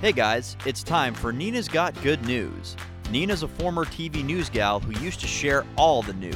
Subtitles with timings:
[0.00, 2.74] Hey guys, it's time for Nina's Got Good News.
[3.10, 6.34] Nina's a former TV news gal who used to share all the news.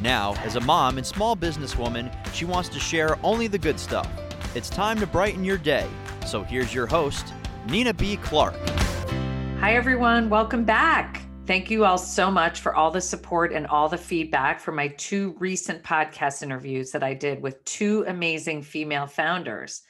[0.00, 4.08] Now, as a mom and small businesswoman, she wants to share only the good stuff.
[4.54, 5.88] It's time to brighten your day.
[6.24, 7.34] So here's your host,
[7.68, 8.16] Nina B.
[8.18, 8.54] Clark.
[9.58, 10.30] Hi, everyone.
[10.30, 11.20] Welcome back.
[11.46, 14.86] Thank you all so much for all the support and all the feedback for my
[14.86, 19.82] two recent podcast interviews that I did with two amazing female founders.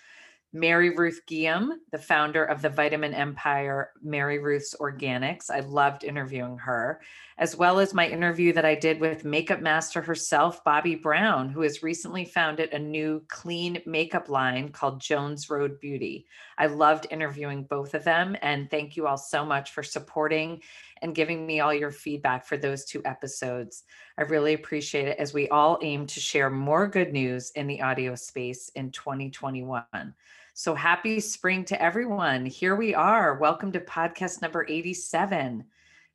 [0.57, 5.51] Mary Ruth Ghiyam, the founder of the vitamin empire, Mary Ruth's Organics.
[5.51, 7.01] I loved interviewing her,
[7.39, 11.63] as well as my interview that I did with makeup master herself, Bobbi Brown, who
[11.63, 16.25] has recently founded a new clean makeup line called Jones Road Beauty.
[16.57, 18.37] I loved interviewing both of them.
[18.41, 20.63] And thank you all so much for supporting
[21.03, 23.83] and giving me all your feedback for those two episodes.
[24.17, 27.83] I really appreciate it as we all aim to share more good news in the
[27.83, 30.15] audio space in 2021.
[30.57, 32.47] So happy spring to everyone.
[32.47, 33.39] Here we are.
[33.39, 35.65] Welcome to podcast number 87.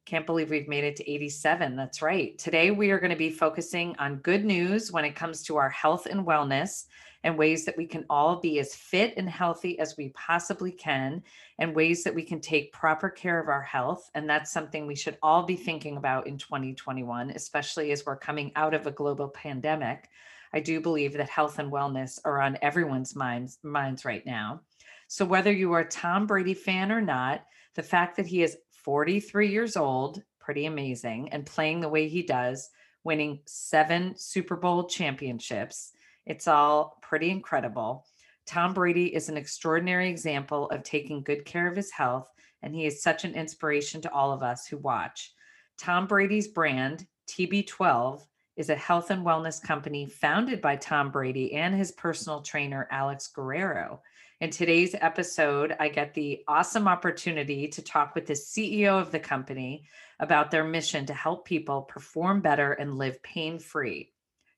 [0.06, 1.76] Can't believe we've made it to 87.
[1.76, 2.38] That's right.
[2.38, 5.70] Today we are going to be focusing on good news when it comes to our
[5.70, 6.86] health and wellness
[7.26, 11.22] and ways that we can all be as fit and healthy as we possibly can
[11.58, 14.10] and ways that we can take proper care of our health.
[14.16, 18.54] And that's something we should all be thinking about in 2021, especially as we're coming
[18.56, 20.10] out of a global pandemic.
[20.54, 24.62] I do believe that health and wellness are on everyone's minds minds right now.
[25.08, 27.44] So whether you are a Tom Brady fan or not,
[27.76, 32.24] the fact that he is 43 years old, pretty amazing, and playing the way he
[32.24, 32.70] does,
[33.04, 35.92] winning seven Super Bowl championships,
[36.26, 38.06] it's all pretty incredible.
[38.46, 42.28] Tom Brady is an extraordinary example of taking good care of his health,
[42.62, 45.34] and he is such an inspiration to all of us who watch.
[45.78, 48.22] Tom Brady's brand, TB12,
[48.60, 53.26] is a health and wellness company founded by Tom Brady and his personal trainer, Alex
[53.28, 54.02] Guerrero.
[54.42, 59.20] In today's episode, I get the awesome opportunity to talk with the CEO of the
[59.20, 59.86] company
[60.20, 64.12] about their mission to help people perform better and live pain free.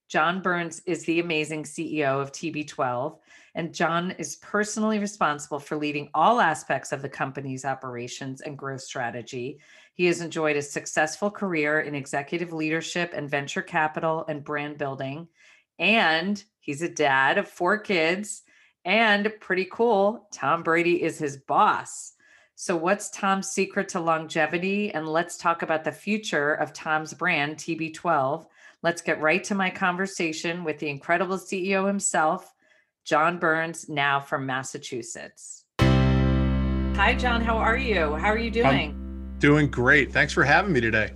[0.10, 3.20] John Burns is the amazing CEO of TB12,
[3.54, 8.82] and John is personally responsible for leading all aspects of the company's operations and growth
[8.82, 9.60] strategy.
[9.94, 15.28] He has enjoyed a successful career in executive leadership and venture capital and brand building.
[15.80, 18.44] And he's a dad of four kids.
[18.84, 22.14] And pretty cool, Tom Brady is his boss.
[22.56, 24.92] So, what's Tom's secret to longevity?
[24.92, 28.46] And let's talk about the future of Tom's brand, TB12
[28.84, 32.52] Let's get right to my conversation with the incredible CEO himself,
[33.06, 35.66] John Burns, now from Massachusetts.
[35.80, 37.42] Hi, John.
[37.42, 38.16] How are you?
[38.16, 39.01] How are you doing?
[39.42, 40.14] Doing great.
[40.14, 41.10] Thanks for having me today.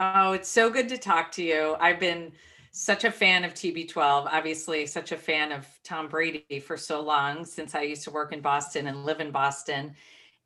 [0.00, 1.76] Oh, it's so good to talk to you.
[1.80, 2.30] I've been
[2.72, 7.42] such a fan of TB12, obviously, such a fan of Tom Brady for so long
[7.42, 9.94] since I used to work in Boston and live in Boston.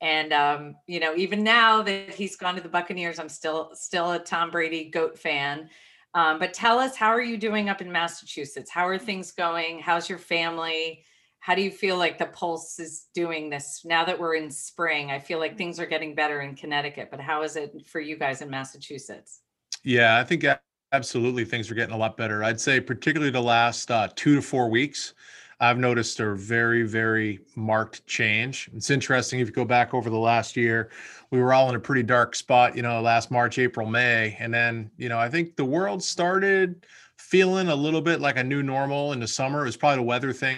[0.01, 4.13] And um, you know, even now that he's gone to the Buccaneers, I'm still still
[4.13, 5.69] a Tom Brady goat fan.
[6.15, 8.71] Um, but tell us, how are you doing up in Massachusetts?
[8.71, 9.81] How are things going?
[9.81, 11.03] How's your family?
[11.45, 15.11] How do you feel like the pulse is doing this now that we're in spring?
[15.11, 18.17] I feel like things are getting better in Connecticut, but how is it for you
[18.17, 19.43] guys in Massachusetts?
[19.83, 20.47] Yeah, I think
[20.93, 22.43] absolutely things are getting a lot better.
[22.43, 25.13] I'd say, particularly the last uh, two to four weeks.
[25.61, 28.71] I've noticed a very, very marked change.
[28.75, 30.91] It's interesting if you go back over the last year,
[31.31, 34.35] we were all in a pretty dark spot, you know, last March, April, May.
[34.41, 36.87] And then, you know, I think the world started
[37.19, 39.61] feeling a little bit like a new normal in the summer.
[39.61, 40.57] It was probably the weather thing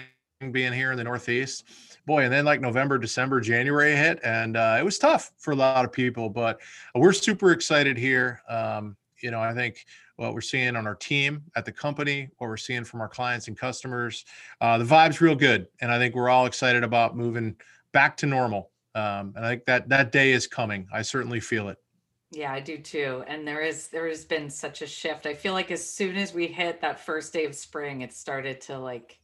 [0.51, 1.65] being here in the Northeast.
[2.05, 5.55] Boy, and then like November, December, January hit, and uh, it was tough for a
[5.55, 6.29] lot of people.
[6.29, 6.59] But
[6.95, 8.41] we're super excited here.
[8.47, 12.47] Um, you know, I think what we're seeing on our team at the company, what
[12.47, 14.25] we're seeing from our clients and customers.
[14.61, 17.55] Uh, the vibe's real good, and I think we're all excited about moving
[17.91, 18.71] back to normal.
[18.95, 20.87] Um, and I think that that day is coming.
[20.93, 21.77] I certainly feel it.
[22.31, 23.23] Yeah, I do too.
[23.27, 25.25] And there is there has been such a shift.
[25.25, 28.61] I feel like as soon as we hit that first day of spring, it started
[28.61, 29.19] to like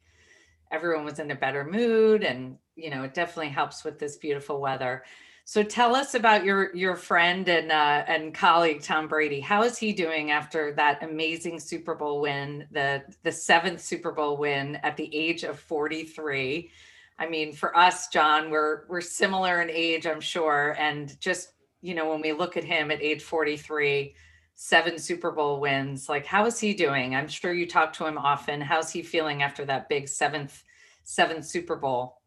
[0.74, 4.60] everyone was in a better mood and you know, it definitely helps with this beautiful
[4.60, 5.04] weather.
[5.46, 9.42] So tell us about your your friend and uh, and colleague Tom Brady.
[9.42, 14.38] How is he doing after that amazing Super Bowl win, the the seventh Super Bowl
[14.38, 16.72] win at the age of 43?
[17.20, 21.50] I mean, for us, John, we're we're similar in age, I'm sure, and just
[21.82, 24.16] you know when we look at him at age 43,
[24.56, 27.16] seven Super Bowl wins, like how is he doing?
[27.16, 28.62] I'm sure you talk to him often.
[28.62, 30.64] How's he feeling after that big seventh
[31.04, 32.20] seventh Super Bowl?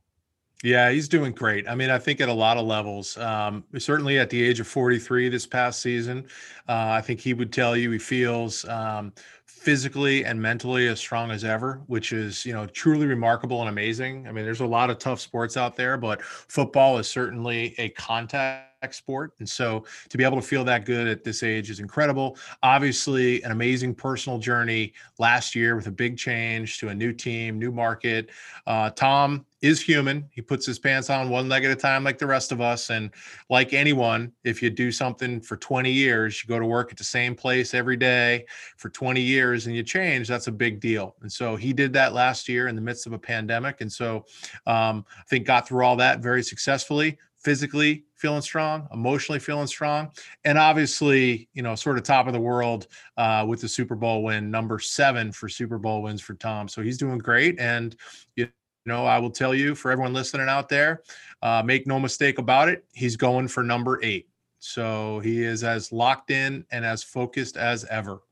[0.65, 1.69] Yeah, he's doing great.
[1.69, 4.67] I mean, I think at a lot of levels, um, certainly at the age of
[4.67, 6.27] 43 this past season,
[6.67, 9.13] uh, I think he would tell you he feels um,
[9.45, 14.27] physically and mentally as strong as ever, which is, you know, truly remarkable and amazing.
[14.27, 17.91] I mean, there's a lot of tough sports out there, but football is certainly a
[17.91, 19.33] contact sport.
[19.39, 22.37] And so to be able to feel that good at this age is incredible.
[22.63, 27.59] Obviously, an amazing personal journey last year with a big change to a new team,
[27.59, 28.31] new market.
[28.67, 30.29] Uh, Tom is human.
[30.31, 32.91] He puts his pants on one leg at a time, like the rest of us.
[32.91, 33.11] And
[33.49, 37.05] like anyone, if you do something for 20 years, you go to work at the
[37.05, 38.45] same place every day
[38.77, 41.17] for 20 years and you change, that's a big deal.
[41.23, 43.81] And so he did that last year in the midst of a pandemic.
[43.81, 44.27] And so
[44.67, 50.11] um, I think got through all that very successfully physically feeling strong, emotionally feeling strong,
[50.45, 52.89] and obviously, you know, sort of top of the world
[53.19, 56.67] uh, with the Super Bowl win, number seven for Super Bowl wins for Tom.
[56.67, 57.61] So he's doing great.
[57.61, 57.95] And,
[58.35, 58.49] you
[58.85, 61.03] know, I will tell you for everyone listening out there,
[61.41, 64.27] uh, make no mistake about it, he's going for number eight.
[64.59, 68.23] So he is as locked in and as focused as ever.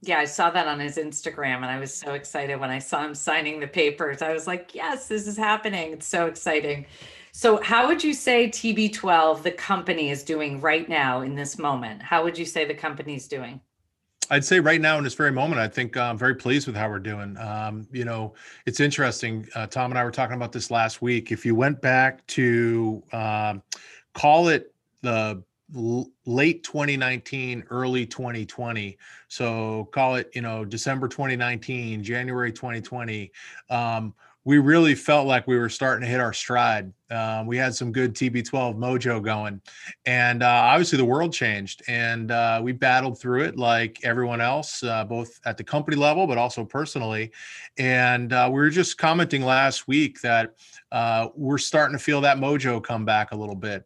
[0.00, 3.04] Yeah, I saw that on his Instagram and I was so excited when I saw
[3.04, 4.22] him signing the papers.
[4.22, 5.92] I was like, yes, this is happening.
[5.92, 6.86] It's so exciting.
[7.36, 12.00] So, how would you say TB12, the company, is doing right now in this moment?
[12.00, 13.60] How would you say the company's doing?
[14.30, 16.88] I'd say right now in this very moment, I think I'm very pleased with how
[16.88, 17.36] we're doing.
[17.36, 18.32] Um, you know,
[18.64, 19.46] it's interesting.
[19.54, 21.30] Uh, Tom and I were talking about this last week.
[21.30, 23.62] If you went back to um,
[24.14, 24.72] call it
[25.02, 25.42] the
[26.24, 28.96] late 2019 early 2020
[29.26, 33.32] so call it you know december 2019 january 2020
[33.68, 34.14] um,
[34.46, 36.92] we really felt like we were starting to hit our stride.
[37.10, 39.60] Um, we had some good TB12 mojo going,
[40.06, 44.82] and uh, obviously the world changed, and uh, we battled through it like everyone else,
[44.82, 47.30] uh, both at the company level but also personally.
[47.78, 50.54] And uh, we were just commenting last week that
[50.90, 53.84] uh, we're starting to feel that mojo come back a little bit.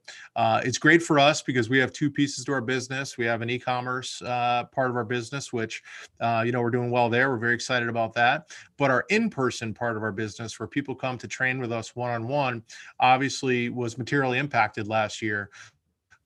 [0.62, 3.18] It's great for us because we have two pieces to our business.
[3.18, 5.82] We have an e-commerce part of our business, which
[6.20, 7.30] you know we're doing well there.
[7.30, 8.50] We're very excited about that.
[8.78, 12.62] But our in-person part of our business, where people come to train with us one-on-one,
[13.10, 15.50] obviously was materially impacted last year.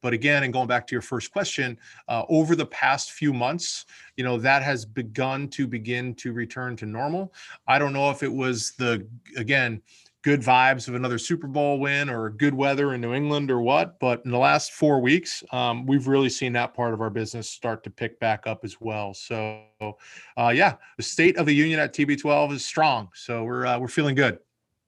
[0.03, 1.79] But again, and going back to your first question,
[2.09, 3.87] uh, over the past few months,
[4.19, 7.33] you know, that has begun to begin to return to normal.
[7.67, 9.07] I don't know if it was the,
[9.39, 9.81] again,
[10.21, 13.99] good vibes of another Super Bowl win or good weather in New England or what.
[13.99, 17.49] But in the last four weeks, um, we've really seen that part of our business
[17.49, 19.15] start to pick back up as well.
[19.15, 23.09] So, uh, yeah, the state of the union at TB12 is strong.
[23.15, 24.39] So we're uh, we're feeling good.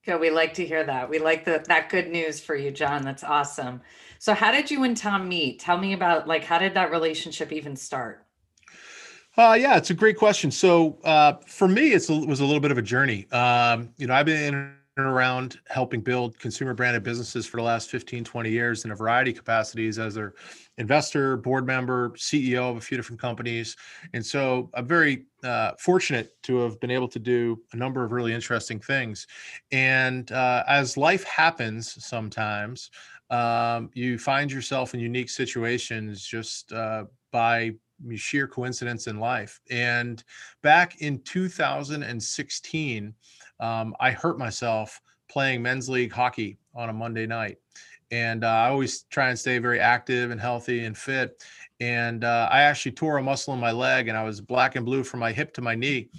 [0.07, 0.21] Good.
[0.21, 1.09] We like to hear that.
[1.09, 3.01] We like the, that good news for you, John.
[3.01, 3.81] That's awesome.
[4.19, 5.59] So, how did you and Tom meet?
[5.59, 8.25] Tell me about like how did that relationship even start?
[9.37, 10.49] Uh, yeah, it's a great question.
[10.49, 13.29] So uh, for me, it was a little bit of a journey.
[13.33, 14.55] Um, you know, I've been
[14.97, 18.95] in around helping build consumer branded businesses for the last 15 20 years in a
[18.95, 20.35] variety of capacities as their
[20.77, 23.75] investor board member ceo of a few different companies.
[24.13, 28.11] And so i'm very uh, fortunate to have been able to do a number of
[28.11, 29.27] really interesting things.
[29.71, 32.91] And uh, as life happens sometimes
[33.29, 37.71] um, you find yourself in unique situations just uh, by
[38.15, 39.59] sheer coincidence in life.
[39.69, 40.23] And
[40.61, 43.13] back in 2016
[43.59, 47.57] um, I hurt myself playing men's league hockey on a Monday night.
[48.11, 51.43] And uh, I always try and stay very active and healthy and fit.
[51.79, 54.85] And uh, I actually tore a muscle in my leg and I was black and
[54.85, 56.09] blue from my hip to my knee.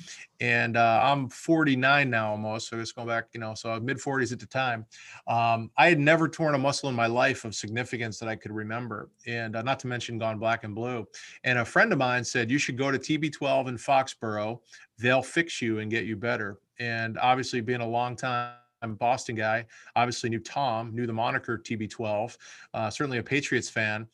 [0.40, 2.68] And uh, I'm 49 now almost.
[2.68, 4.86] So it's going back, you know, so mid 40s at the time.
[5.26, 8.52] Um, I had never torn a muscle in my life of significance that I could
[8.52, 9.10] remember.
[9.26, 11.06] And uh, not to mention gone black and blue.
[11.42, 14.60] And a friend of mine said, You should go to TB12 in Foxborough.
[14.98, 18.52] They'll fix you and get you better and obviously being a long time
[18.98, 19.66] Boston guy,
[19.96, 22.36] obviously knew Tom, knew the moniker TB12,
[22.74, 24.06] uh, certainly a Patriots fan,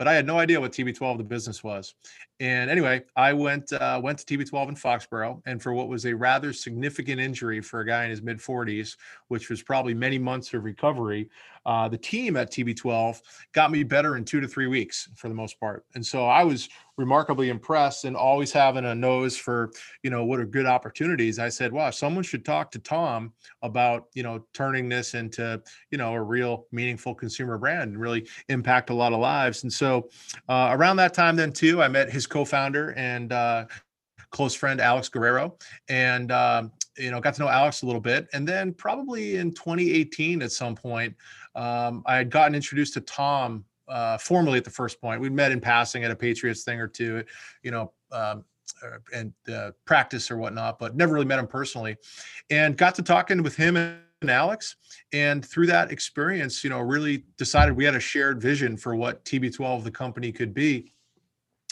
[0.00, 1.94] but I had no idea what TB12 the business was.
[2.40, 6.14] And anyway, I went uh, went to TB12 in Foxborough, and for what was a
[6.14, 8.96] rather significant injury for a guy in his mid 40s,
[9.28, 11.28] which was probably many months of recovery,
[11.66, 13.20] uh, the team at TB12
[13.52, 15.84] got me better in two to three weeks for the most part.
[15.94, 19.70] And so I was remarkably impressed and always having a nose for,
[20.02, 21.38] you know, what are good opportunities.
[21.38, 25.98] I said, wow, someone should talk to Tom about, you know, turning this into, you
[25.98, 29.62] know, a real meaningful consumer brand and really impact a lot of lives.
[29.62, 30.08] And so
[30.48, 33.66] uh, around that time, then too, I met his co founder and, uh,
[34.30, 35.56] close friend Alex Guerrero,
[35.88, 38.28] and um, you know got to know Alex a little bit.
[38.32, 41.14] And then probably in 2018 at some point,
[41.54, 45.20] um, I had gotten introduced to Tom uh, formally at the first point.
[45.20, 47.24] We'd met in passing at a Patriots thing or two,
[47.62, 48.44] you know, um,
[49.12, 51.96] and uh, practice or whatnot, but never really met him personally.
[52.50, 54.76] And got to talking with him and Alex.
[55.12, 59.24] And through that experience, you know, really decided we had a shared vision for what
[59.24, 60.92] TB12, the company, could be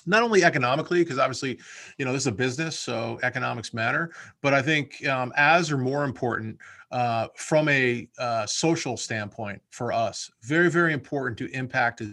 [0.09, 1.59] not only economically because obviously
[1.99, 4.11] you know this is a business so economics matter
[4.43, 6.59] but i think um, as or more important
[6.91, 12.09] uh, from a uh, social standpoint for us very very important to impact as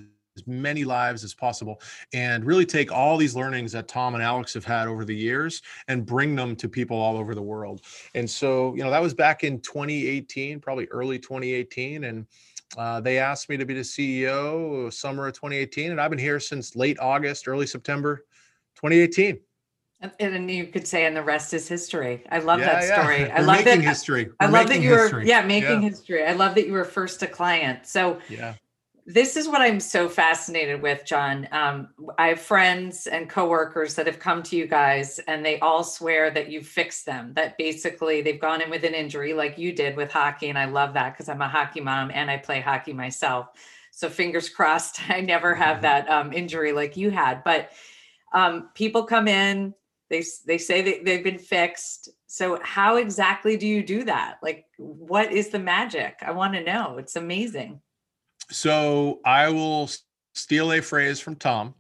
[0.46, 1.82] many lives as possible
[2.14, 5.62] and really take all these learnings that Tom and Alex have had over the years
[5.88, 7.82] and bring them to people all over the world.
[8.16, 12.04] And so, you know, that was back in 2018, probably early 2018.
[12.04, 12.28] And
[12.78, 15.92] uh, they asked me to be the CEO summer of 2018.
[15.92, 18.26] And I've been here since late August, early September
[18.76, 19.40] 2018.
[20.20, 22.24] And, you could say, and the rest is history.
[22.30, 23.22] I love yeah, that story.
[23.22, 23.36] Yeah.
[23.36, 23.82] I We're love that.
[23.82, 24.30] History.
[24.40, 25.90] I love that you were, yeah, making yeah.
[25.90, 26.26] history.
[26.26, 27.88] I love that you were first a client.
[27.88, 28.56] So, yeah
[29.08, 31.48] this is what I'm so fascinated with, John.
[31.52, 35.84] Um, I have friends and coworkers that have come to you guys, and they all
[35.84, 37.34] swear that you fixed them.
[37.36, 40.66] That basically they've gone in with an injury, like you did with hockey, and I
[40.66, 43.50] love that because I'm a hockey mom and I play hockey myself.
[43.92, 45.84] So fingers crossed, I never have mm-hmm.
[45.84, 47.44] that um, injury like you had.
[47.44, 47.70] But
[48.34, 49.76] um, people come in,
[50.10, 52.10] they they say that they've been fixed.
[52.26, 54.40] So how exactly do you do that?
[54.42, 56.18] Like, what is the magic?
[56.24, 56.98] I want to know.
[56.98, 57.82] It's amazing
[58.50, 59.90] so I will
[60.34, 61.74] steal a phrase from Tom.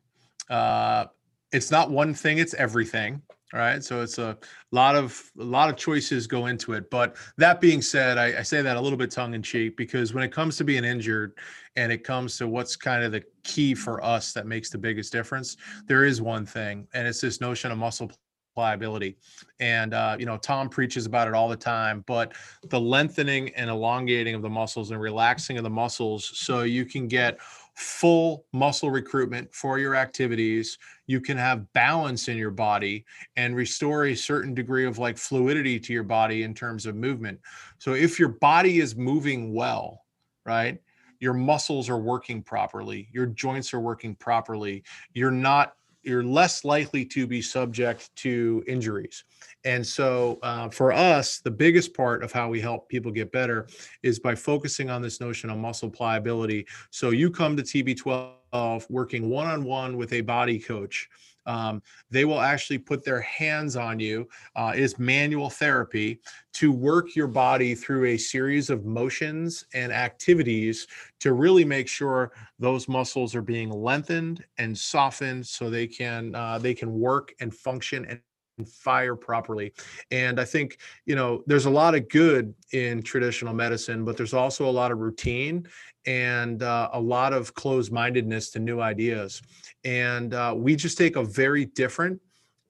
[0.50, 1.06] Uh,
[1.52, 3.22] it's not one thing; it's everything.
[3.54, 3.82] Right.
[3.82, 4.38] So it's a
[4.72, 6.90] lot of a lot of choices go into it.
[6.90, 10.14] But that being said, I, I say that a little bit tongue in cheek because
[10.14, 11.38] when it comes to being injured,
[11.76, 15.12] and it comes to what's kind of the key for us that makes the biggest
[15.12, 15.58] difference,
[15.88, 18.12] there is one thing, and it's this notion of muscle
[18.56, 19.18] pliability.
[19.60, 22.34] And, uh, you know, Tom preaches about it all the time, but
[22.70, 27.08] the lengthening and elongating of the muscles and relaxing of the muscles so you can
[27.08, 27.38] get
[27.76, 30.78] full muscle recruitment for your activities.
[31.08, 35.78] You can have balance in your body and restore a certain degree of like fluidity
[35.82, 37.38] to your body in terms of movement.
[37.78, 40.06] So if your body is moving well,
[40.46, 40.80] right?
[41.20, 44.84] Your muscles are working properly, your joints are working properly,
[45.14, 49.24] you're not you're less likely to be subject to injuries.
[49.64, 53.68] And so, uh, for us, the biggest part of how we help people get better
[54.04, 56.68] is by focusing on this notion of muscle pliability.
[56.92, 61.10] So, you come to TB12 working one on one with a body coach
[61.46, 64.28] um, they will actually put their hands on you.
[64.56, 66.20] Uh, is manual therapy
[66.54, 70.88] to work your body through a series of motions and activities
[71.20, 76.58] to really make sure those muscles are being lengthened and softened so they can uh,
[76.58, 78.22] they can work and function and
[78.70, 79.74] fire properly.
[80.12, 84.34] And I think, you know, there's a lot of good in traditional medicine, but there's
[84.34, 85.68] also a lot of routine
[86.06, 89.42] and uh, a lot of closed mindedness to new ideas.
[89.86, 92.20] And uh, we just take a very different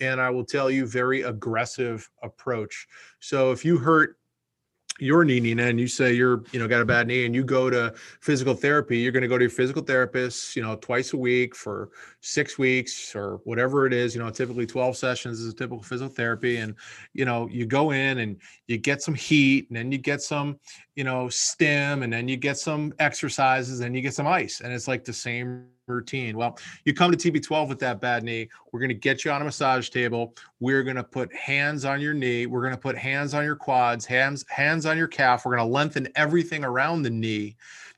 [0.01, 2.87] and I will tell you, very aggressive approach.
[3.19, 4.17] So if you hurt
[4.99, 7.43] your knee, Nina, and you say you're, you know, got a bad knee and you
[7.43, 11.13] go to physical therapy, you're going to go to your physical therapist, you know, twice
[11.13, 11.89] a week for
[12.25, 16.11] six weeks or whatever it is, you know, typically 12 sessions is a typical physical
[16.11, 16.57] therapy.
[16.57, 16.73] And,
[17.13, 20.59] you know, you go in and you get some heat and then you get some,
[20.95, 24.61] you know, stim and then you get some exercises and you get some ice.
[24.61, 26.35] And it's like the same routine.
[26.35, 28.49] Well, you come to TB12 with that bad knee.
[28.71, 30.33] We're going to get you on a massage table.
[30.59, 32.47] We're going to put hands on your knee.
[32.47, 35.45] We're going to put hands on your quads, hands hands on your calf.
[35.45, 37.55] We're going to lengthen everything around the knee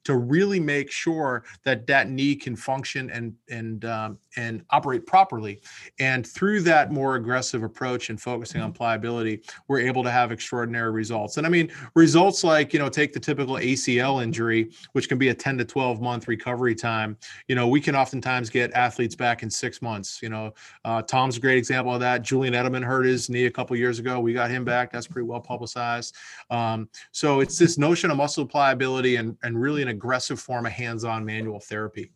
[0.08, 5.62] to really make sure that that knee can function and and um, and operate properly.
[6.00, 10.92] And through that more aggressive approach and focusing on pliability, we're able to have extraordinary
[10.92, 11.36] results.
[11.36, 15.28] And I mean, results like you know, take the typical ACL injury, which can be
[15.28, 17.18] a 10 to 12 month recovery time.
[17.50, 20.22] You know, we can oftentimes get athletes back in six months.
[20.22, 20.54] You know,
[20.86, 22.22] uh, Tom's a great example of that.
[22.22, 24.22] Julian Edelman hurt his knee a couple years ago.
[24.22, 24.90] We got him back.
[24.90, 26.16] That's pretty well publicized.
[26.50, 30.72] Um, so it's this notion of muscle pliability and and really an aggressive form of
[30.72, 32.12] hands-on manual therapy.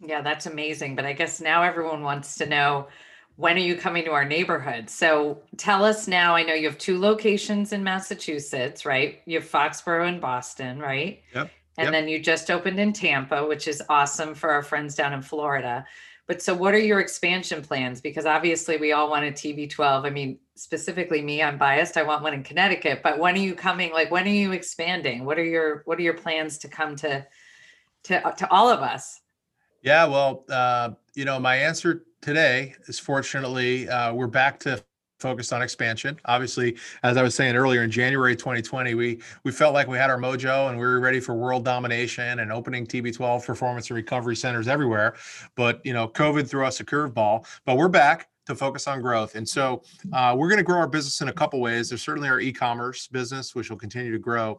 [0.00, 0.96] Yeah, that's amazing.
[0.96, 2.88] But I guess now everyone wants to know
[3.36, 4.88] when are you coming to our neighborhood?
[4.88, 6.34] So tell us now.
[6.34, 9.20] I know you have two locations in Massachusetts, right?
[9.26, 11.22] You have Foxborough and Boston, right?
[11.34, 11.50] Yep.
[11.76, 11.92] And yep.
[11.92, 15.86] then you just opened in Tampa, which is awesome for our friends down in Florida.
[16.26, 18.00] But so what are your expansion plans?
[18.00, 20.04] Because obviously we all want a TB12.
[20.04, 21.96] I mean, specifically me, I'm biased.
[21.96, 23.92] I want one in Connecticut, but when are you coming?
[23.92, 25.24] Like when are you expanding?
[25.24, 27.24] What are your what are your plans to come to
[28.04, 29.20] to to all of us?
[29.82, 34.82] Yeah, well, uh, you know, my answer today is fortunately uh, we're back to
[35.20, 36.18] focused on expansion.
[36.26, 40.10] Obviously, as I was saying earlier, in January 2020, we we felt like we had
[40.10, 44.36] our mojo and we were ready for world domination and opening TB12 performance and recovery
[44.36, 45.14] centers everywhere.
[45.54, 47.46] But you know, COVID threw us a curveball.
[47.64, 50.88] But we're back to focus on growth, and so uh, we're going to grow our
[50.88, 51.88] business in a couple ways.
[51.88, 54.58] There's certainly our e-commerce business, which will continue to grow.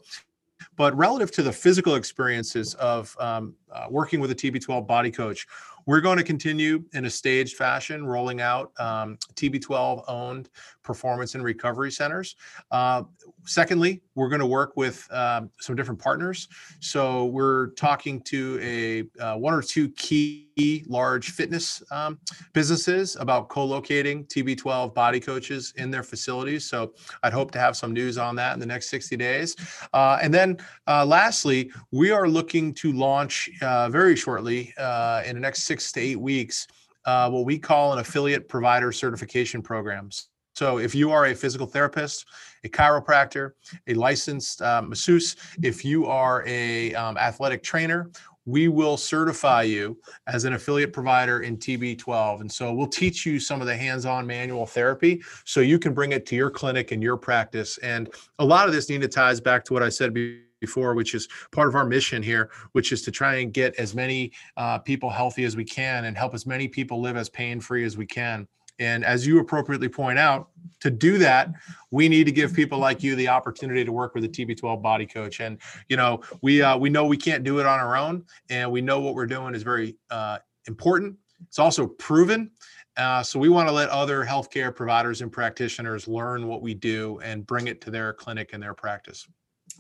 [0.75, 5.48] but relative to the physical experiences of um, uh, working with a TB12 body coach,
[5.86, 10.50] we're going to continue in a staged fashion, rolling out um, TB12 owned
[10.84, 12.36] performance and recovery centers.
[12.69, 13.03] Uh,
[13.46, 16.48] secondly, we're going to work with um, some different partners.
[16.79, 20.49] So we're talking to a uh, one or two key
[20.87, 22.19] large fitness um,
[22.53, 26.65] businesses about co-locating TB12 body coaches in their facilities.
[26.65, 29.55] So I'd hope to have some news on that in the next 60 days.
[29.93, 35.35] Uh, and then uh, lastly, we are looking to launch uh, very shortly uh, in
[35.35, 36.67] the next six to eight weeks
[37.05, 40.29] uh, what we call an affiliate provider certification programs.
[40.55, 42.25] So if you are a physical therapist,
[42.65, 43.51] a chiropractor,
[43.87, 48.11] a licensed uh, masseuse, if you are a um, athletic trainer,
[48.46, 52.41] we will certify you as an affiliate provider in TB12.
[52.41, 56.12] And so we'll teach you some of the hands-on manual therapy so you can bring
[56.12, 57.77] it to your clinic and your practice.
[57.79, 61.15] And a lot of this, Nina, ties back to what I said before before, which
[61.15, 64.77] is part of our mission here, which is to try and get as many uh,
[64.79, 67.98] people healthy as we can and help as many people live as pain free as
[67.98, 68.48] we can.
[68.79, 71.51] And as you appropriately point out, to do that,
[71.91, 75.05] we need to give people like you the opportunity to work with a TB12 body
[75.05, 75.41] coach.
[75.41, 75.59] And
[75.89, 78.81] you know, we uh, we know we can't do it on our own, and we
[78.81, 81.17] know what we're doing is very uh, important.
[81.48, 82.51] It's also proven.
[82.98, 87.19] Uh, so we want to let other healthcare providers and practitioners learn what we do
[87.24, 89.27] and bring it to their clinic and their practice.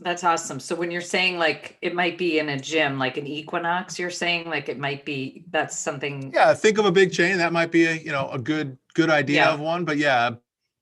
[0.01, 0.59] That's awesome.
[0.59, 4.09] So when you're saying like it might be in a gym, like an Equinox, you're
[4.09, 6.31] saying like it might be that's something.
[6.33, 7.37] Yeah, think of a big chain.
[7.37, 9.53] That might be a you know a good good idea yeah.
[9.53, 9.83] of one.
[9.83, 10.31] But yeah,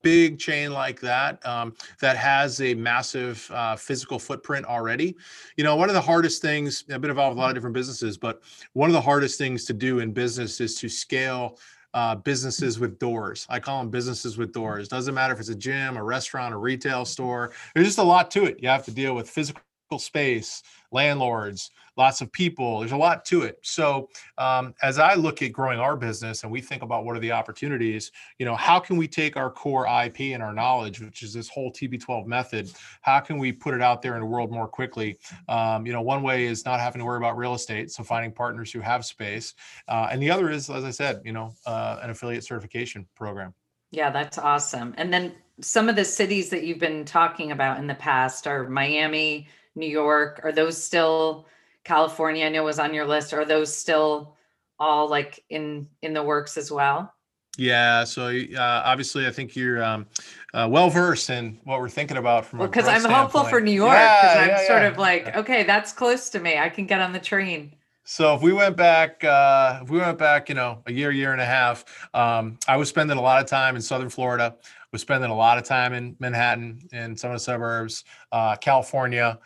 [0.04, 5.16] big chain like that um, that has a massive uh, physical footprint already.
[5.56, 6.84] You know, one of the hardest things.
[6.92, 8.42] I've been involved with a lot of different businesses, but
[8.74, 11.58] one of the hardest things to do in business is to scale
[11.94, 13.46] uh, businesses with doors.
[13.50, 14.88] I call them businesses with doors.
[14.88, 17.52] Doesn't matter if it's a gym, a restaurant, a retail store.
[17.74, 18.62] There's just a lot to it.
[18.62, 19.62] You have to deal with physical
[19.98, 22.80] space, landlords, lots of people.
[22.80, 23.60] There's a lot to it.
[23.64, 27.20] So um, as I look at growing our business and we think about what are
[27.20, 31.24] the opportunities, you know, how can we take our core IP and our knowledge, which
[31.24, 34.52] is this whole TB12 method, how can we put it out there in the world
[34.52, 35.18] more quickly?
[35.50, 38.32] Um, you know, one way is not having to worry about real estate, so finding
[38.32, 39.54] partners who have space,
[39.88, 43.54] uh, and the other is, as I said, you know, uh, an affiliate certification program.
[43.92, 44.94] Yeah, that's awesome.
[44.98, 48.70] And then some of the cities that you've been talking about in the past are
[48.70, 50.42] Miami, New York.
[50.44, 51.48] Are those still
[51.88, 52.46] California?
[52.46, 53.34] I know was on your list.
[53.34, 54.36] Are those still
[54.78, 57.14] all like in in the works as well?
[57.58, 60.06] Yeah, so uh, obviously, I think you're um,
[60.54, 62.60] uh, well versed in what we're thinking about from.
[62.60, 63.22] Well, because I'm standpoint.
[63.24, 63.94] hopeful for New York.
[63.94, 64.88] Because yeah, I'm yeah, sort yeah.
[64.90, 66.60] of like, okay, that's close to me.
[66.60, 67.74] I can get on the train.
[68.04, 71.32] So if we went back, uh, if we went back, you know, a year, year
[71.34, 74.56] and a half, um, I was spending a lot of time in Southern Florida.
[74.94, 79.38] Was spending a lot of time in Manhattan and some of the suburbs, uh, California,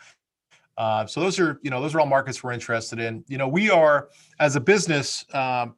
[0.76, 3.24] uh, so those are, you know, those are all markets we're interested in.
[3.28, 4.08] You know, we are
[4.40, 5.74] as a business, um,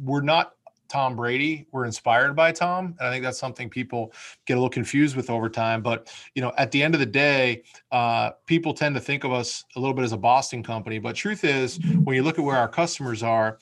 [0.00, 0.52] we're not
[0.88, 1.66] Tom Brady.
[1.72, 4.12] We're inspired by Tom, and I think that's something people
[4.46, 5.82] get a little confused with over time.
[5.82, 9.32] But you know, at the end of the day, uh, people tend to think of
[9.32, 10.98] us a little bit as a Boston company.
[10.98, 13.58] But truth is, when you look at where our customers are,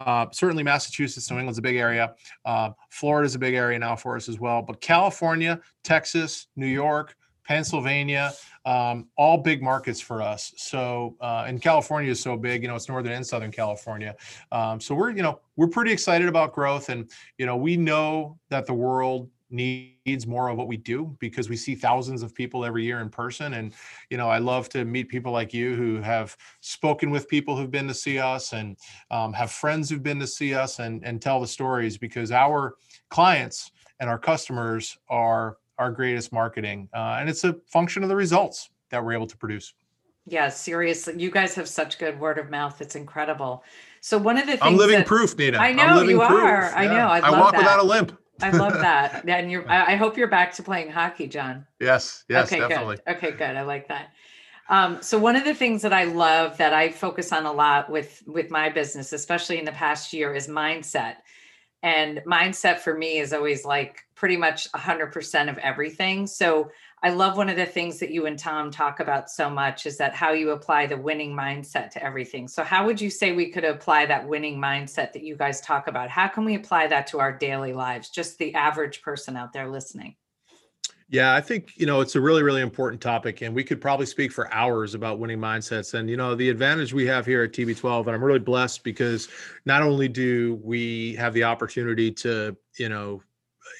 [0.00, 2.14] uh, certainly Massachusetts, New England's a big area.
[2.44, 4.62] Uh, Florida's a big area now for us as well.
[4.62, 8.32] But California, Texas, New York, Pennsylvania,
[8.64, 10.52] um, all big markets for us.
[10.56, 14.16] So, uh, and California is so big, you know, it's Northern and Southern California.
[14.52, 16.88] Um, so we're, you know, we're pretty excited about growth.
[16.88, 21.48] And, you know, we know that the world needs more of what we do because
[21.48, 23.72] we see thousands of people every year in person and
[24.10, 27.70] you know i love to meet people like you who have spoken with people who've
[27.70, 28.76] been to see us and
[29.12, 32.74] um, have friends who've been to see us and and tell the stories because our
[33.10, 36.88] clients and our customers are our greatest marketing.
[36.94, 39.74] Uh, and it's a function of the results that we're able to produce.
[40.26, 41.14] Yeah, seriously.
[41.18, 42.80] You guys have such good word of mouth.
[42.80, 43.62] It's incredible.
[44.00, 45.58] So one of the things I'm living that, proof, Nina.
[45.58, 46.30] I know you proof.
[46.30, 46.62] are.
[46.62, 46.72] Yeah.
[46.74, 47.08] I know.
[47.08, 47.58] I, I walk that.
[47.58, 48.18] without a limp.
[48.40, 49.28] I love that.
[49.28, 51.66] And you're I hope you're back to playing hockey, John.
[51.80, 52.98] Yes, yes, okay, definitely.
[53.06, 53.16] Good.
[53.16, 53.56] Okay, good.
[53.56, 54.10] I like that.
[54.68, 57.90] Um, so one of the things that I love that I focus on a lot
[57.90, 61.16] with with my business, especially in the past year, is mindset.
[61.84, 66.26] And mindset for me is always like pretty much 100% of everything.
[66.26, 66.70] So
[67.02, 69.98] I love one of the things that you and Tom talk about so much is
[69.98, 72.48] that how you apply the winning mindset to everything.
[72.48, 75.86] So, how would you say we could apply that winning mindset that you guys talk
[75.86, 76.08] about?
[76.08, 79.68] How can we apply that to our daily lives, just the average person out there
[79.68, 80.16] listening?
[81.14, 83.40] Yeah, I think, you know, it's a really, really important topic.
[83.42, 85.94] And we could probably speak for hours about winning mindsets.
[85.94, 89.28] And, you know, the advantage we have here at TB12, and I'm really blessed because
[89.64, 93.22] not only do we have the opportunity to, you know,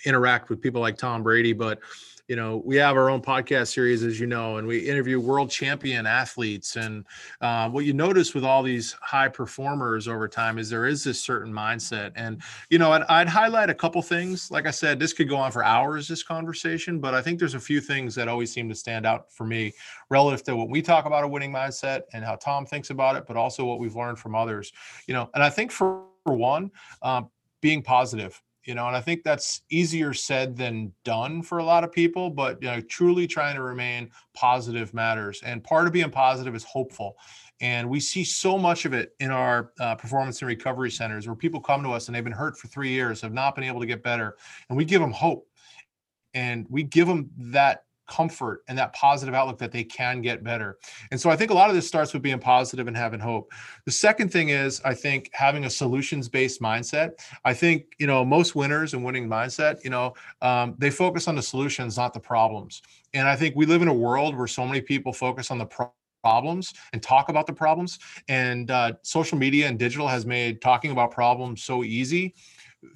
[0.05, 1.81] interact with people like Tom Brady, but
[2.28, 5.50] you know, we have our own podcast series, as you know, and we interview world
[5.50, 6.76] champion athletes.
[6.76, 7.04] And
[7.42, 11.20] uh, what you notice with all these high performers over time is there is this
[11.20, 12.12] certain mindset.
[12.16, 14.50] And, you know, I'd, I'd highlight a couple things.
[14.50, 17.54] Like I said, this could go on for hours, this conversation, but I think there's
[17.54, 19.72] a few things that always seem to stand out for me
[20.08, 23.26] relative to what we talk about a winning mindset and how Tom thinks about it,
[23.26, 24.72] but also what we've learned from others,
[25.06, 26.70] you know, and I think for, for one,
[27.02, 27.28] um,
[27.60, 31.85] being positive you know and i think that's easier said than done for a lot
[31.85, 35.40] of people but you know truly trying to remain positive matters.
[35.44, 37.16] And part of being positive is hopeful.
[37.61, 41.37] And we see so much of it in our uh, performance and recovery centers where
[41.37, 43.81] people come to us and they've been hurt for three years have not been able
[43.81, 44.37] to get better
[44.68, 45.48] and we give them hope.
[46.35, 50.78] And we give them that comfort and that positive outlook that they can get better.
[51.10, 53.50] And so I think a lot of this starts with being positive and having hope.
[53.84, 57.12] The second thing is I think having a solutions based mindset.
[57.44, 61.36] I think, you know, most winners and winning mindset, you know, um, they focus on
[61.36, 62.82] the solutions, not the problems.
[63.14, 65.66] And I think we live in a world where so many people focus on the
[65.66, 67.98] problems problems and talk about the problems.
[68.28, 72.34] And uh, social media and digital has made talking about problems so easy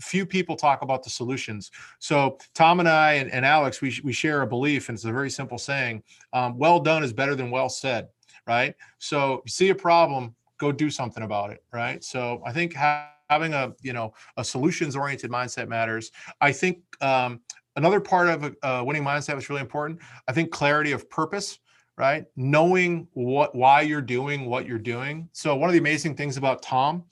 [0.00, 1.70] few people talk about the solutions.
[1.98, 5.12] So Tom and I and, and Alex, we, we share a belief, and it's a
[5.12, 8.08] very simple saying: um, "Well done is better than well said."
[8.46, 8.74] Right.
[8.98, 11.62] So see a problem, go do something about it.
[11.72, 12.02] Right.
[12.02, 16.10] So I think ha- having a you know a solutions oriented mindset matters.
[16.40, 17.40] I think um,
[17.76, 20.00] another part of a, a winning mindset was really important.
[20.26, 21.58] I think clarity of purpose
[21.98, 26.36] right knowing what why you're doing what you're doing so one of the amazing things
[26.36, 27.02] about tom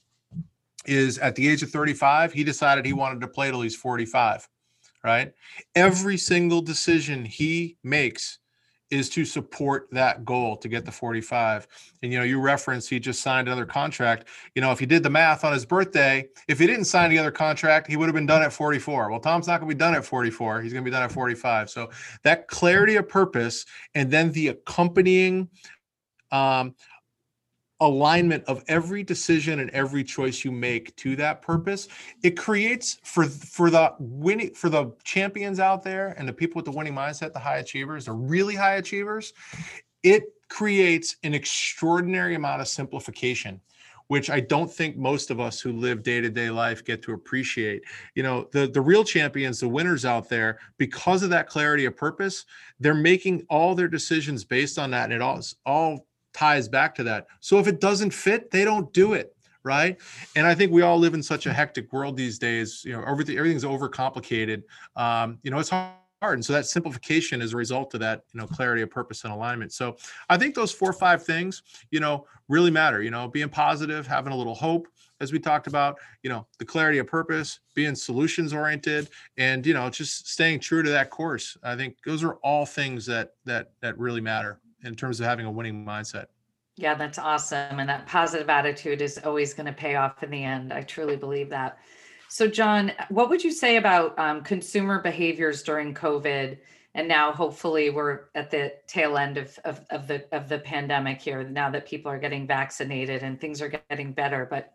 [0.86, 4.48] is at the age of 35, he decided he wanted to play till he's 45,
[5.04, 5.32] right?
[5.74, 8.38] Every single decision he makes
[8.90, 11.66] is to support that goal to get the 45.
[12.02, 14.28] And you know, you reference he just signed another contract.
[14.54, 17.18] You know, if he did the math on his birthday, if he didn't sign the
[17.18, 19.10] other contract, he would have been done at 44.
[19.10, 20.62] Well, Tom's not going to be done at 44.
[20.62, 21.68] He's going to be done at 45.
[21.68, 21.90] So
[22.22, 25.48] that clarity of purpose and then the accompanying
[26.30, 26.74] um,
[27.80, 31.88] alignment of every decision and every choice you make to that purpose
[32.22, 36.64] it creates for for the winning for the champions out there and the people with
[36.64, 39.34] the winning mindset the high achievers the really high achievers
[40.02, 43.60] it creates an extraordinary amount of simplification
[44.08, 47.82] which I don't think most of us who live day-to-day life get to appreciate.
[48.14, 51.96] You know, the the real champions, the winners out there, because of that clarity of
[51.96, 52.44] purpose,
[52.78, 57.02] they're making all their decisions based on that, and it all all ties back to
[57.04, 57.26] that.
[57.40, 59.32] So if it doesn't fit, they don't do it.
[59.64, 59.96] Right.
[60.36, 62.84] And I think we all live in such a hectic world these days.
[62.84, 64.62] You know, everything everything's overcomplicated.
[64.94, 65.96] Um, you know, it's hard.
[66.22, 69.32] And so that simplification is a result of that, you know, clarity of purpose and
[69.32, 69.72] alignment.
[69.72, 69.96] So
[70.28, 73.02] I think those four or five things, you know, really matter.
[73.02, 74.86] You know, being positive, having a little hope,
[75.20, 79.74] as we talked about, you know, the clarity of purpose, being solutions oriented, and you
[79.74, 81.56] know, just staying true to that course.
[81.64, 85.46] I think those are all things that that that really matter in terms of having
[85.46, 86.26] a winning mindset.
[86.76, 87.80] Yeah, that's awesome.
[87.80, 90.72] And that positive attitude is always going to pay off in the end.
[90.72, 91.78] I truly believe that.
[92.28, 96.58] So, John, what would you say about um, consumer behaviors during COVID?
[96.94, 101.20] And now, hopefully, we're at the tail end of, of, of the of the pandemic
[101.20, 101.44] here.
[101.44, 104.72] Now that people are getting vaccinated and things are getting better, but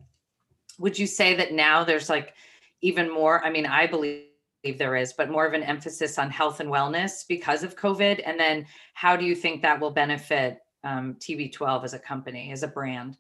[0.80, 2.34] would you say that now there's like
[2.82, 3.43] even more?
[3.43, 4.26] I mean, I believe
[4.63, 8.21] there is, but more of an emphasis on health and wellness because of COVID?
[8.26, 12.63] And then how do you think that will benefit um, TB12 as a company, as
[12.63, 13.17] a brand?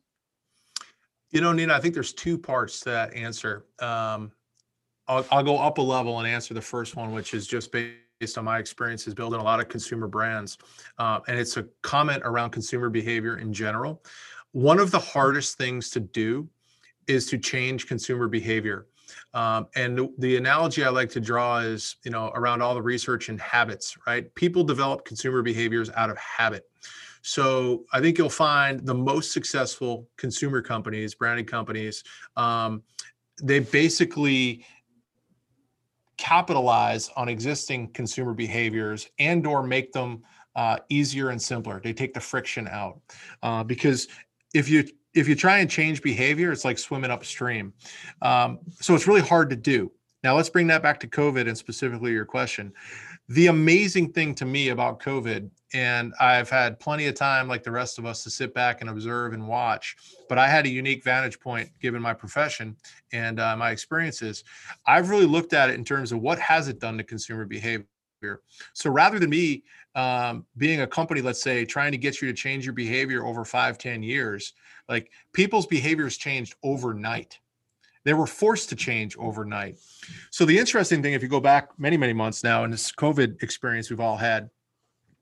[1.31, 3.65] You know, Nina, I think there's two parts to that answer.
[3.79, 4.31] Um,
[5.07, 8.37] I'll, I'll go up a level and answer the first one, which is just based
[8.37, 10.57] on my experiences building a lot of consumer brands.
[10.97, 14.03] Uh, and it's a comment around consumer behavior in general.
[14.51, 16.49] One of the hardest things to do
[17.07, 18.87] is to change consumer behavior.
[19.33, 22.81] Um, and the, the, analogy I like to draw is, you know, around all the
[22.81, 24.33] research and habits, right?
[24.35, 26.69] People develop consumer behaviors out of habit.
[27.21, 32.03] So I think you'll find the most successful consumer companies, branding companies,
[32.35, 32.83] um,
[33.41, 34.65] they basically
[36.17, 40.21] capitalize on existing consumer behaviors and or make them
[40.55, 41.81] uh, easier and simpler.
[41.83, 42.99] They take the friction out
[43.41, 44.07] uh, because
[44.53, 47.73] if you if you try and change behavior, it's like swimming upstream.
[48.21, 49.91] Um, so it's really hard to do.
[50.23, 52.73] Now let's bring that back to COVID and specifically your question.
[53.29, 57.71] The amazing thing to me about COVID, and I've had plenty of time, like the
[57.71, 59.95] rest of us, to sit back and observe and watch,
[60.27, 62.75] but I had a unique vantage point given my profession
[63.13, 64.43] and uh, my experiences.
[64.85, 67.85] I've really looked at it in terms of what has it done to consumer behavior.
[68.73, 69.63] So rather than me
[69.95, 73.43] um, being a company, let's say, trying to get you to change your behavior over
[73.43, 74.53] five, ten years,
[74.87, 77.39] like people's behaviors changed overnight.
[78.03, 79.77] They were forced to change overnight.
[80.31, 83.43] So the interesting thing, if you go back many, many months now, in this COVID
[83.43, 84.49] experience we've all had,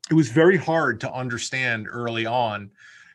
[0.10, 2.72] it was very hard to understand early on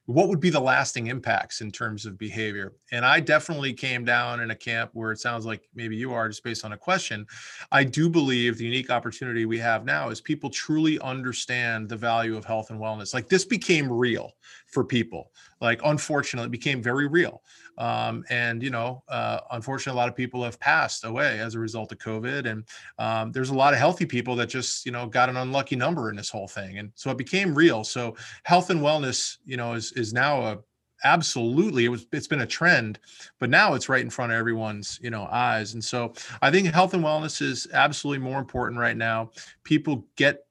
[0.07, 2.75] what would be the lasting impacts in terms of behavior?
[2.93, 6.29] And i definitely came down in a camp where it sounds like maybe you are
[6.29, 7.27] just based on a question.
[7.73, 12.37] I do believe the unique opportunity we have now is people truly understand the value
[12.37, 13.15] of health and wellness.
[13.15, 14.33] Like this became real
[14.67, 15.31] for people.
[15.61, 17.43] Like unfortunately it became very real
[17.79, 21.59] um, and you know, uh, unfortunately, a lot of people have passed away as a
[21.59, 22.51] result of COVID.
[22.51, 22.65] And
[22.99, 26.11] um, there's a lot of healthy people that just you know got an unlucky number
[26.11, 27.85] in this whole thing, and so it became real.
[27.85, 30.59] So health and wellness, you know, is is now a
[31.05, 32.99] absolutely it was it's been a trend
[33.39, 36.67] but now it's right in front of everyone's you know eyes and so i think
[36.69, 39.31] health and wellness is absolutely more important right now
[39.65, 40.47] people get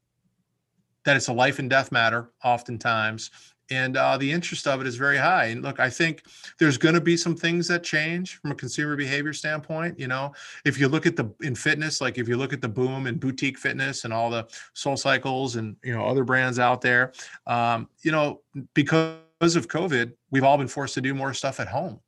[1.06, 3.32] that it's a life and death matter oftentimes
[3.74, 5.46] and uh, the interest of it is very high.
[5.46, 6.24] And look, I think
[6.60, 10.00] there's going to be some things that change from a consumer behavior standpoint.
[10.00, 10.34] You know,
[10.64, 13.18] if you look at the in fitness, like if you look at the boom in
[13.18, 17.14] boutique fitness and all the Soul Cycles and you know other brands out there,
[17.48, 18.42] um, you know,
[18.76, 19.18] because
[19.56, 22.00] of COVID, we've all been forced to do more stuff at home,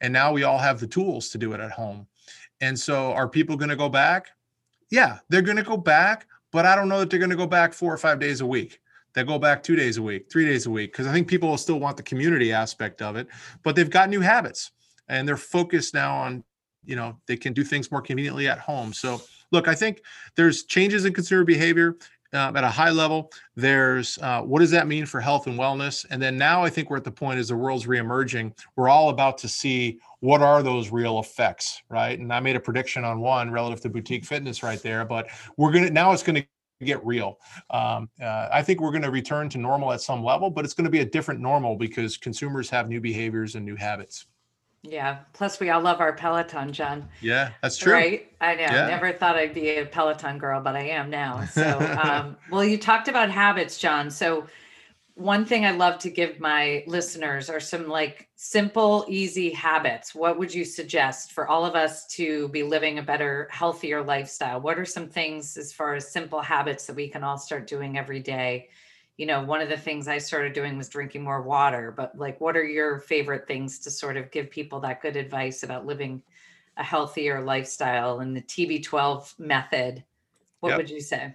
[0.00, 2.06] and now we all have the tools to do it at home.
[2.62, 4.28] And so, are people going to go back?
[4.90, 7.46] Yeah, they're going to go back, but I don't know that they're going to go
[7.46, 8.80] back four or five days a week
[9.14, 11.48] that go back two days a week, three days a week, because I think people
[11.48, 13.28] will still want the community aspect of it,
[13.62, 14.72] but they've got new habits
[15.08, 16.44] and they're focused now on,
[16.84, 18.92] you know, they can do things more conveniently at home.
[18.92, 19.20] So,
[19.52, 20.02] look, I think
[20.36, 21.96] there's changes in consumer behavior
[22.32, 23.32] uh, at a high level.
[23.56, 26.06] There's uh, what does that mean for health and wellness?
[26.10, 29.10] And then now I think we're at the point as the world's reemerging, we're all
[29.10, 32.18] about to see what are those real effects, right?
[32.18, 35.72] And I made a prediction on one relative to boutique fitness right there, but we're
[35.72, 36.44] gonna now it's gonna
[36.84, 37.38] get real.
[37.70, 40.74] Um, uh, I think we're going to return to normal at some level, but it's
[40.74, 44.26] going to be a different normal because consumers have new behaviors and new habits.
[44.82, 45.18] Yeah.
[45.34, 47.08] Plus, we all love our Peloton, John.
[47.20, 47.92] Yeah, that's true.
[47.92, 48.32] Right.
[48.40, 48.62] I know.
[48.62, 48.86] Yeah.
[48.86, 51.44] Never thought I'd be a Peloton girl, but I am now.
[51.44, 54.10] So, um, well, you talked about habits, John.
[54.10, 54.46] So,
[55.20, 60.14] one thing I love to give my listeners are some like simple, easy habits.
[60.14, 64.62] What would you suggest for all of us to be living a better, healthier lifestyle?
[64.62, 67.98] What are some things as far as simple habits that we can all start doing
[67.98, 68.70] every day?
[69.18, 72.40] You know, one of the things I started doing was drinking more water, but like,
[72.40, 76.22] what are your favorite things to sort of give people that good advice about living
[76.78, 80.02] a healthier lifestyle and the TB12 method?
[80.60, 80.78] What yep.
[80.78, 81.34] would you say?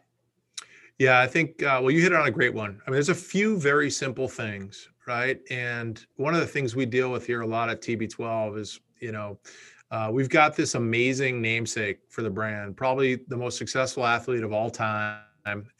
[0.97, 2.79] Yeah, I think, uh, well, you hit on a great one.
[2.85, 5.39] I mean, there's a few very simple things, right?
[5.49, 9.11] And one of the things we deal with here a lot at TB12 is, you
[9.11, 9.37] know,
[9.91, 14.53] uh, we've got this amazing namesake for the brand, probably the most successful athlete of
[14.53, 15.19] all time.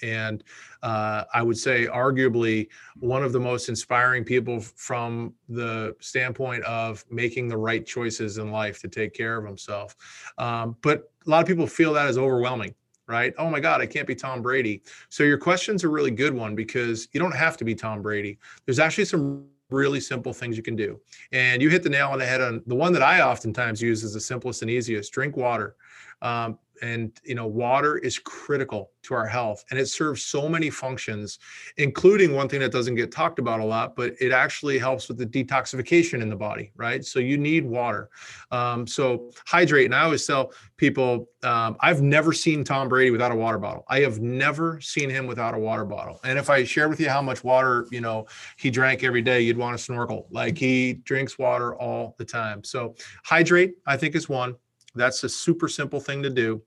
[0.04, 0.44] And
[0.84, 2.68] uh, I would say, arguably,
[3.00, 8.52] one of the most inspiring people from the standpoint of making the right choices in
[8.52, 9.96] life to take care of himself.
[10.38, 12.76] Um, but a lot of people feel that is overwhelming
[13.08, 13.34] right?
[13.38, 14.82] Oh my God, I can't be Tom Brady.
[15.10, 18.38] So your question's a really good one because you don't have to be Tom Brady.
[18.66, 21.00] There's actually some really simple things you can do.
[21.32, 24.04] And you hit the nail on the head on the one that I oftentimes use
[24.04, 25.76] is the simplest and easiest drink water.
[26.22, 30.70] Um, and you know water is critical to our health and it serves so many
[30.70, 31.40] functions
[31.78, 35.18] including one thing that doesn't get talked about a lot but it actually helps with
[35.18, 37.06] the detoxification in the body right?
[37.06, 38.10] So you need water.
[38.52, 43.32] Um, so hydrate and i always tell people um, i've never seen tom brady without
[43.32, 43.84] a water bottle.
[43.88, 46.20] I have never seen him without a water bottle.
[46.24, 49.42] And if i share with you how much water you know he drank every day
[49.42, 50.28] you'd want to snorkel.
[50.32, 52.64] Like he drinks water all the time.
[52.64, 54.56] So hydrate i think is one
[54.96, 56.62] that's a super simple thing to do.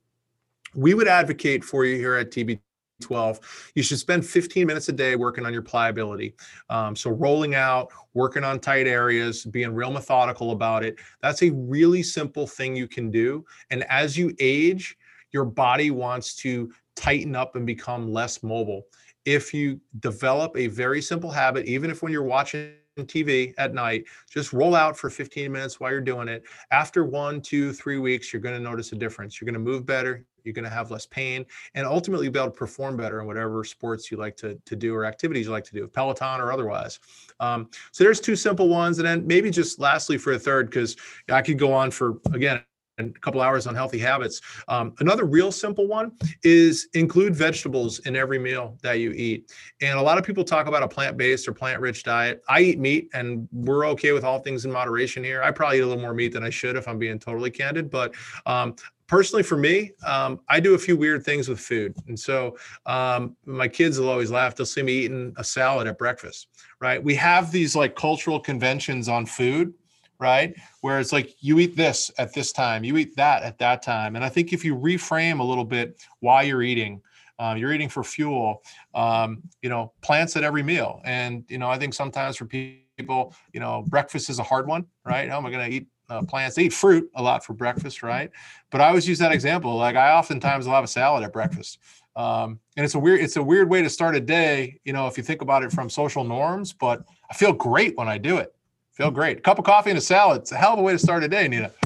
[0.75, 2.61] We would advocate for you here at TB
[3.01, 6.35] 12 you should spend 15 minutes a day working on your pliability.
[6.69, 10.99] Um, so rolling out working on tight areas being real methodical about it.
[11.23, 13.45] That's a really simple thing you can do.
[13.71, 14.97] And as you age
[15.31, 18.87] your body wants to tighten up and become less mobile.
[19.27, 22.73] If you develop a very simple habit even if when you're watching
[23.07, 26.43] TV at night, just roll out for 15 minutes while you're doing it.
[26.71, 29.41] After one, two, three weeks, you're going to notice a difference.
[29.41, 30.25] You're going to move better.
[30.45, 33.65] You're going to have less pain and ultimately be able to perform better in whatever
[33.65, 37.01] sports you like to, to do or activities you like to do, Peloton or otherwise.
[37.39, 38.99] Um, so there's two simple ones.
[38.99, 40.97] And then maybe just lastly for a third, because
[41.31, 42.63] I could go on for, again,
[42.99, 44.41] and a couple hours on healthy habits.
[44.69, 49.53] Um, another real simple one is include vegetables in every meal that you eat.
[49.81, 52.43] And a lot of people talk about a plant based or plant rich diet.
[52.49, 55.43] I eat meat and we're okay with all things in moderation here.
[55.43, 57.91] I probably eat a little more meat than I should if I'm being totally candid.
[57.91, 58.15] But
[58.47, 58.75] um,
[59.09, 62.57] personally for me um, i do a few weird things with food and so
[62.87, 66.49] um, my kids will always laugh they'll see me eating a salad at breakfast
[66.81, 69.73] right we have these like cultural conventions on food
[70.19, 70.55] right?
[70.81, 74.17] Where it's like you eat this at this time, you eat that at that time.
[74.17, 77.01] And I think if you reframe a little bit why you're eating,
[77.39, 78.63] um, you're eating for fuel,
[78.95, 81.01] um, you know, plants at every meal.
[81.05, 84.87] And, you know, I think sometimes for people, you know, breakfast is a hard one,
[85.05, 85.29] right?
[85.29, 86.57] How am I going to eat uh, plants.
[86.57, 88.31] They eat fruit a lot for breakfast, right?
[88.71, 89.77] But I always use that example.
[89.77, 91.79] Like I oftentimes will have a salad at breakfast.
[92.17, 95.07] Um, and it's a weird, it's a weird way to start a day, you know,
[95.07, 98.39] if you think about it from social norms, but I feel great when I do
[98.39, 98.55] it.
[98.99, 99.39] Feel great.
[99.39, 100.43] A cup of coffee and a salad.
[100.43, 101.71] It's a hell of a way to start a day, Nina.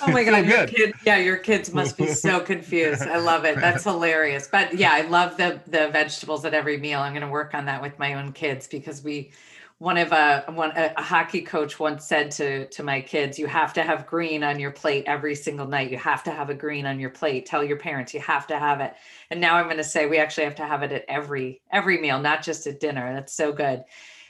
[0.00, 0.46] Oh my God.
[0.46, 3.02] Your kid, yeah, your kids must be so confused.
[3.02, 3.56] I love it.
[3.56, 4.48] That's hilarious.
[4.50, 7.00] But yeah, I love the the vegetables at every meal.
[7.00, 9.32] I'm gonna work on that with my own kids because we
[9.78, 13.46] one of a uh, one a, hockey coach once said to to my kids you
[13.46, 16.54] have to have green on your plate every single night you have to have a
[16.54, 18.94] green on your plate tell your parents you have to have it
[19.30, 22.00] and now i'm going to say we actually have to have it at every every
[22.00, 23.84] meal not just at dinner that's so good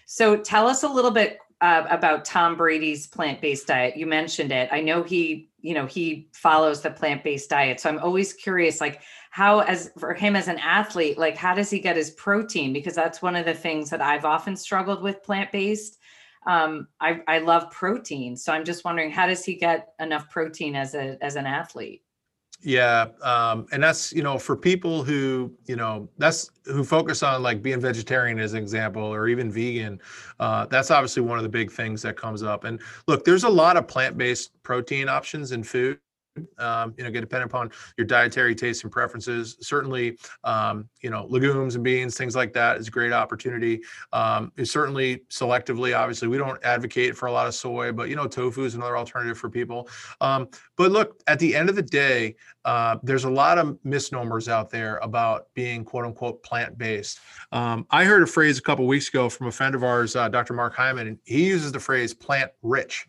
[0.04, 3.96] so tell us a little bit uh, about Tom Brady's plant-based diet.
[3.96, 4.68] You mentioned it.
[4.72, 7.80] I know he, you know, he follows the plant-based diet.
[7.80, 11.70] So I'm always curious, like how, as for him as an athlete, like how does
[11.70, 12.72] he get his protein?
[12.72, 15.98] Because that's one of the things that I've often struggled with plant-based.
[16.46, 20.76] Um, I, I love protein, so I'm just wondering, how does he get enough protein
[20.76, 22.02] as a as an athlete?
[22.60, 27.40] Yeah, um, and that's you know for people who you know that's who focus on
[27.40, 30.00] like being vegetarian as an example, or even vegan.
[30.40, 32.64] Uh, that's obviously one of the big things that comes up.
[32.64, 36.00] And look, there's a lot of plant-based protein options in food
[36.58, 39.56] um, you know, get dependent upon your dietary tastes and preferences.
[39.60, 43.80] Certainly, um, you know, legumes and beans, things like that is a great opportunity.
[44.12, 48.26] Um, certainly selectively, obviously, we don't advocate for a lot of soy, but you know,
[48.26, 49.88] tofu is another alternative for people.
[50.20, 54.48] Um, but look, at the end of the day, uh, there's a lot of misnomers
[54.48, 57.20] out there about being quote unquote plant based.
[57.52, 60.28] Um, I heard a phrase a couple weeks ago from a friend of ours, uh,
[60.28, 60.54] Dr.
[60.54, 63.06] Mark Hyman, and he uses the phrase plant rich.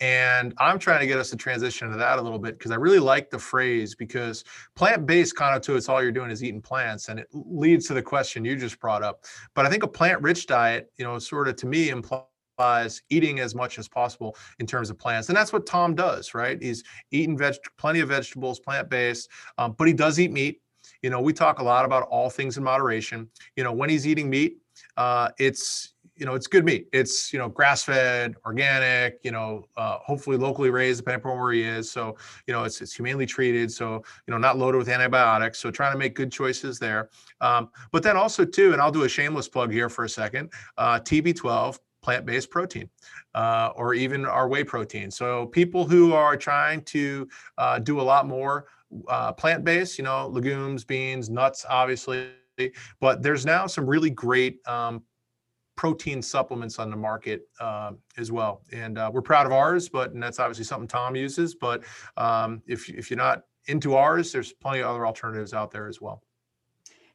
[0.00, 2.74] And I'm trying to get us to transition to that a little bit because I
[2.74, 7.08] really like the phrase because plant based connotates all you're doing is eating plants.
[7.08, 9.24] And it leads to the question you just brought up.
[9.54, 13.40] But I think a plant rich diet, you know, sort of to me implies eating
[13.40, 15.28] as much as possible in terms of plants.
[15.28, 16.62] And that's what Tom does, right?
[16.62, 20.60] He's eating veg- plenty of vegetables, plant based, um, but he does eat meat.
[21.02, 23.28] You know, we talk a lot about all things in moderation.
[23.56, 24.58] You know, when he's eating meat,
[24.96, 26.88] uh, it's you know, it's good meat.
[26.92, 31.52] It's, you know, grass fed, organic, you know, uh, hopefully locally raised, depending upon where
[31.52, 31.90] he is.
[31.90, 33.70] So, you know, it's, it's humanely treated.
[33.70, 35.58] So, you know, not loaded with antibiotics.
[35.58, 37.10] So trying to make good choices there.
[37.40, 40.52] Um, but then also too, and I'll do a shameless plug here for a second,
[40.78, 42.88] uh, TB12, plant-based protein
[43.34, 45.10] uh, or even our whey protein.
[45.10, 48.66] So people who are trying to uh, do a lot more
[49.08, 52.28] uh, plant-based, you know, legumes, beans, nuts, obviously,
[53.00, 55.02] but there's now some really great um,
[55.76, 58.62] protein supplements on the market uh, as well.
[58.72, 61.54] And uh, we're proud of ours, but and that's obviously something Tom uses.
[61.54, 61.84] But
[62.16, 66.00] um, if if you're not into ours, there's plenty of other alternatives out there as
[66.00, 66.22] well.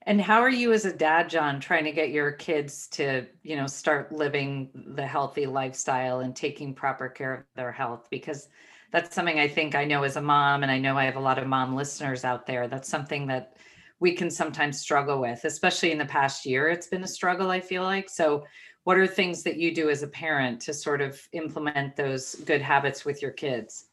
[0.04, 3.56] And how are you as a dad, John, trying to get your kids to, you
[3.56, 8.08] know, start living the healthy lifestyle and taking proper care of their health?
[8.10, 8.50] Because
[8.92, 11.20] that's something I think I know as a mom, and I know I have a
[11.20, 12.68] lot of mom listeners out there.
[12.68, 13.58] That's something that
[14.02, 16.68] we can sometimes struggle with, especially in the past year.
[16.68, 18.10] It's been a struggle, I feel like.
[18.10, 18.46] So,
[18.84, 22.64] what are things that you do as a parent to sort of implement those good
[22.64, 23.86] habits with your kids?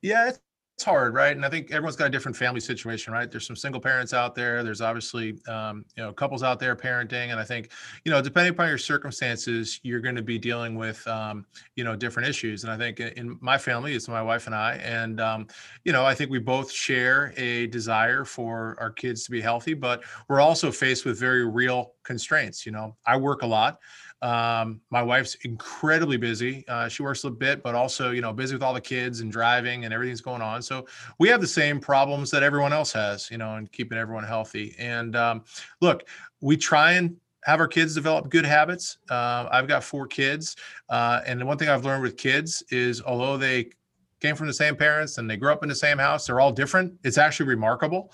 [0.00, 0.32] Yeah,
[0.76, 1.34] it's hard, right?
[1.34, 3.30] And I think everyone's got a different family situation, right?
[3.30, 4.62] There's some single parents out there.
[4.62, 7.70] There's obviously, um, you know, couples out there parenting, and I think,
[8.04, 11.96] you know, depending upon your circumstances, you're going to be dealing with, um, you know,
[11.96, 12.62] different issues.
[12.62, 15.46] And I think in my family, it's my wife and I, and um,
[15.84, 19.72] you know, I think we both share a desire for our kids to be healthy,
[19.72, 22.66] but we're also faced with very real constraints.
[22.66, 23.78] You know, I work a lot.
[24.22, 26.64] Um, my wife's incredibly busy.
[26.68, 29.30] Uh, she works a bit, but also, you know, busy with all the kids and
[29.30, 30.62] driving and everything's going on.
[30.62, 30.86] So
[31.18, 34.74] we have the same problems that everyone else has, you know, and keeping everyone healthy.
[34.78, 35.44] And um,
[35.80, 36.08] look,
[36.40, 38.98] we try and have our kids develop good habits.
[39.08, 40.56] Uh, I've got four kids,
[40.88, 43.70] uh, and the one thing I've learned with kids is, although they
[44.20, 46.26] came from the same parents and they grew up in the same house.
[46.26, 46.94] They're all different.
[47.04, 48.12] It's actually remarkable.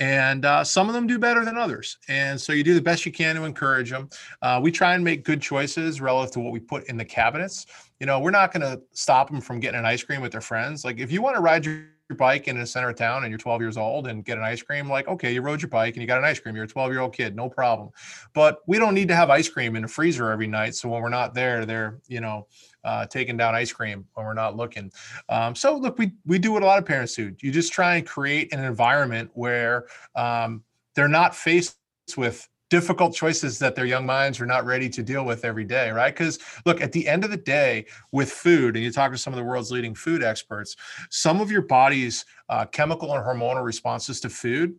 [0.00, 1.98] And uh, some of them do better than others.
[2.08, 4.08] And so you do the best you can to encourage them.
[4.42, 7.66] Uh, we try and make good choices relative to what we put in the cabinets.
[8.00, 10.40] You know, we're not going to stop them from getting an ice cream with their
[10.40, 10.84] friends.
[10.84, 11.84] Like if you want to ride your
[12.16, 14.62] bike in the center of town and you're 12 years old and get an ice
[14.62, 16.54] cream, like, okay, you rode your bike and you got an ice cream.
[16.54, 17.90] You're a 12 year old kid, no problem.
[18.34, 20.74] But we don't need to have ice cream in the freezer every night.
[20.74, 22.46] So when we're not there, they're, you know,
[22.84, 24.92] uh, taking down ice cream when we're not looking.
[25.28, 27.34] Um, so look, we we do what a lot of parents do.
[27.40, 30.62] You just try and create an environment where um,
[30.94, 31.76] they're not faced
[32.16, 35.90] with difficult choices that their young minds are not ready to deal with every day,
[35.90, 36.12] right?
[36.12, 39.32] Because look, at the end of the day, with food, and you talk to some
[39.32, 40.74] of the world's leading food experts,
[41.10, 44.74] some of your body's uh, chemical and hormonal responses to food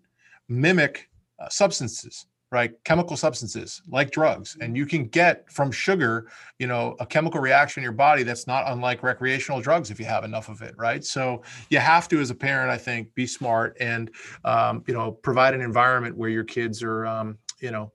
[0.47, 6.27] mimic uh, substances right chemical substances like drugs and you can get from sugar
[6.59, 10.05] you know a chemical reaction in your body that's not unlike recreational drugs if you
[10.05, 13.25] have enough of it right so you have to as a parent i think be
[13.25, 14.11] smart and
[14.43, 17.91] um, you know provide an environment where your kids are um, you know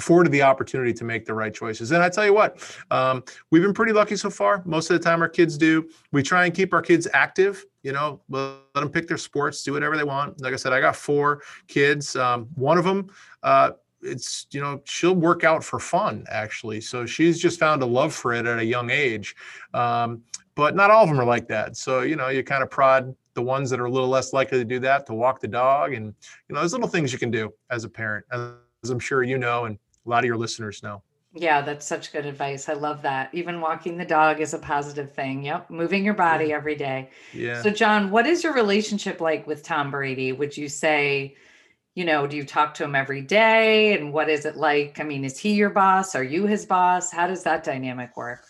[0.00, 1.90] afforded the opportunity to make the right choices.
[1.90, 2.58] And I tell you what,
[2.90, 4.62] um, we've been pretty lucky so far.
[4.64, 5.90] Most of the time, our kids do.
[6.10, 7.64] We try and keep our kids active.
[7.82, 10.40] You know, let them pick their sports, do whatever they want.
[10.40, 12.16] Like I said, I got four kids.
[12.16, 13.10] Um, one of them,
[13.42, 13.72] uh,
[14.02, 16.80] it's you know she'll work out for fun actually.
[16.80, 19.36] So she's just found a love for it at a young age.
[19.74, 20.22] Um,
[20.54, 21.76] but not all of them are like that.
[21.76, 24.58] So you know you kind of prod the ones that are a little less likely
[24.58, 26.06] to do that to walk the dog and
[26.48, 29.38] you know there's little things you can do as a parent as i'm sure you
[29.38, 31.02] know and a lot of your listeners know.
[31.32, 32.68] Yeah that's such good advice.
[32.68, 33.28] I love that.
[33.32, 35.44] Even walking the dog is a positive thing.
[35.44, 37.10] Yep moving your body every day.
[37.32, 37.62] Yeah.
[37.62, 40.32] So john what is your relationship like with tom brady?
[40.32, 41.36] Would you say
[41.94, 43.94] you know, do you talk to him every day?
[43.94, 45.00] And what is it like?
[45.00, 46.14] I mean, is he your boss?
[46.14, 47.10] Are you his boss?
[47.10, 48.46] How does that dynamic work?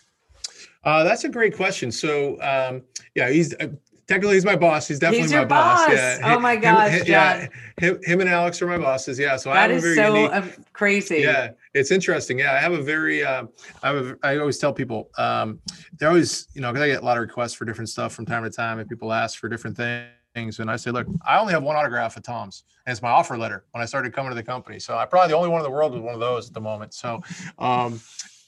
[0.83, 1.91] Uh, that's a great question.
[1.91, 2.83] So, um,
[3.15, 3.67] yeah, he's uh,
[4.07, 4.87] technically he's my boss.
[4.87, 5.85] He's definitely he's my boss.
[5.85, 5.95] boss.
[5.95, 6.19] Yeah.
[6.23, 7.47] Oh my gosh, him, yeah.
[7.77, 9.19] Him, him, and Alex are my bosses.
[9.19, 9.37] Yeah.
[9.37, 11.19] So that I is very so unique, um, crazy.
[11.19, 12.39] Yeah, it's interesting.
[12.39, 13.45] Yeah, I have a very, uh,
[13.83, 15.59] I have, a, I always tell people, um,
[15.97, 18.25] they're always, you know, because I get a lot of requests for different stuff from
[18.25, 20.59] time to time, and people ask for different things things.
[20.59, 23.37] And I say, look, I only have one autograph of Tom's, and it's my offer
[23.37, 24.79] letter when I started coming to the company.
[24.79, 26.61] So I'm probably the only one in the world with one of those at the
[26.61, 26.93] moment.
[26.93, 27.21] So
[27.59, 27.99] um,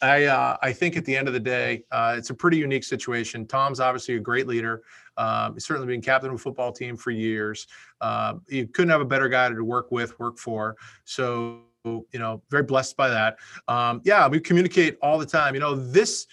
[0.01, 2.83] I uh, I think at the end of the day, uh, it's a pretty unique
[2.83, 3.45] situation.
[3.47, 4.83] Tom's obviously a great leader.
[5.17, 7.67] Um, he's certainly been captain of a football team for years.
[8.01, 10.75] Uh, you couldn't have a better guy to work with, work for.
[11.05, 13.37] So you know, very blessed by that.
[13.67, 15.53] Um, yeah, we communicate all the time.
[15.53, 16.27] You know, this.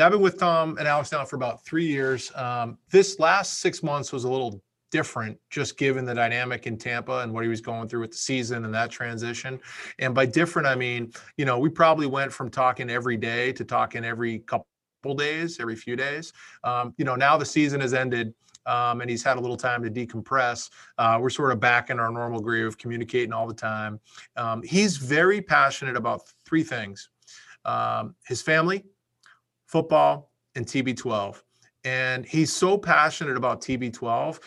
[0.00, 2.32] I've been with Tom and Alex now for about three years.
[2.34, 7.20] Um, this last six months was a little different just given the dynamic in Tampa
[7.20, 9.58] and what he was going through with the season and that transition.
[9.98, 13.64] And by different, I mean, you know, we probably went from talking every day to
[13.64, 14.66] talking every couple
[15.16, 16.32] days, every few days.
[16.62, 18.32] Um, you know, now the season has ended.
[18.64, 20.70] Um, and he's had a little time to decompress.
[20.96, 23.98] Uh, we're sort of back in our normal groove communicating all the time.
[24.36, 27.08] Um, he's very passionate about three things
[27.64, 28.84] um, his family,
[29.66, 31.42] football, and TB12.
[31.84, 34.38] And he's so passionate about TB12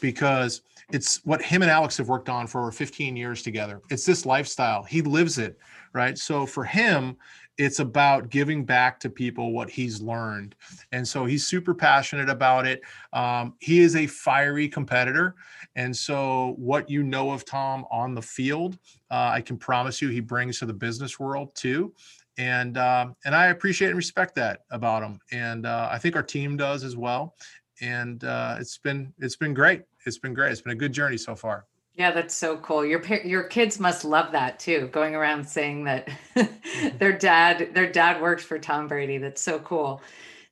[0.00, 3.80] because it's what him and Alex have worked on for over 15 years together.
[3.90, 4.82] It's this lifestyle.
[4.82, 5.58] He lives it,
[5.92, 6.16] right?
[6.18, 7.16] So for him,
[7.56, 10.56] it's about giving back to people what he's learned.
[10.92, 12.82] And so he's super passionate about it.
[13.12, 15.36] Um, he is a fiery competitor.
[15.76, 18.78] And so, what you know of Tom on the field,
[19.10, 21.92] uh, I can promise you he brings to the business world too.
[22.36, 25.20] And um, and I appreciate and respect that about him.
[25.30, 27.36] And uh, I think our team does as well
[27.80, 29.82] and uh, it's been it's been great.
[30.06, 30.52] It's been great.
[30.52, 31.66] It's been a good journey so far.
[31.96, 32.84] Yeah, that's so cool.
[32.84, 34.88] Your your kids must love that too.
[34.92, 36.08] Going around saying that
[36.98, 39.18] their dad their dad works for Tom Brady.
[39.18, 40.02] That's so cool.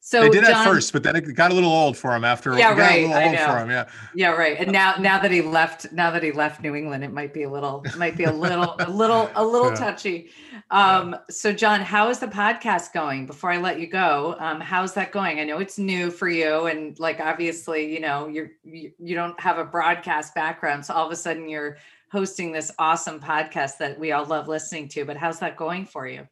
[0.05, 2.25] So they did John, at first, but then it got a little old for him
[2.25, 2.59] after.
[2.59, 3.07] Yeah, right.
[3.07, 3.55] I know.
[3.55, 3.89] Him, yeah.
[4.17, 4.57] Yeah, right.
[4.59, 7.45] And now, now that he left, now that he left New England, it might be
[7.45, 9.77] a little, might be a little, a little, a little yeah.
[9.77, 10.31] touchy.
[10.73, 11.19] Um, yeah.
[11.31, 13.27] So, John, how is the podcast going?
[13.27, 15.39] Before I let you go, um, how's that going?
[15.39, 19.39] I know it's new for you, and like obviously, you know, you're you, you don't
[19.39, 21.77] have a broadcast background, so all of a sudden you're
[22.11, 25.05] hosting this awesome podcast that we all love listening to.
[25.05, 26.27] But how's that going for you?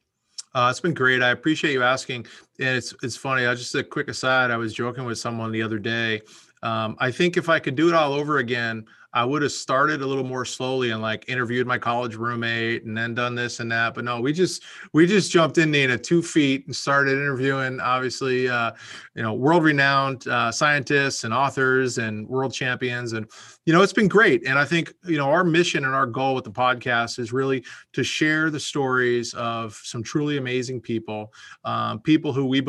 [0.52, 1.22] Uh, it's been great.
[1.22, 2.26] I appreciate you asking.
[2.58, 3.46] And it's it's funny.
[3.46, 4.50] I just a quick aside.
[4.50, 6.22] I was joking with someone the other day.
[6.62, 10.02] Um, I think if I could do it all over again, I would have started
[10.02, 13.70] a little more slowly and like interviewed my college roommate and then done this and
[13.72, 13.94] that.
[13.94, 18.48] But no, we just we just jumped in Nina two feet and started interviewing obviously
[18.48, 18.72] uh,
[19.14, 23.28] you know world renowned uh, scientists and authors and world champions and
[23.66, 24.46] you know it's been great.
[24.46, 27.64] And I think you know our mission and our goal with the podcast is really
[27.94, 31.32] to share the stories of some truly amazing people,
[31.64, 32.60] um, people who we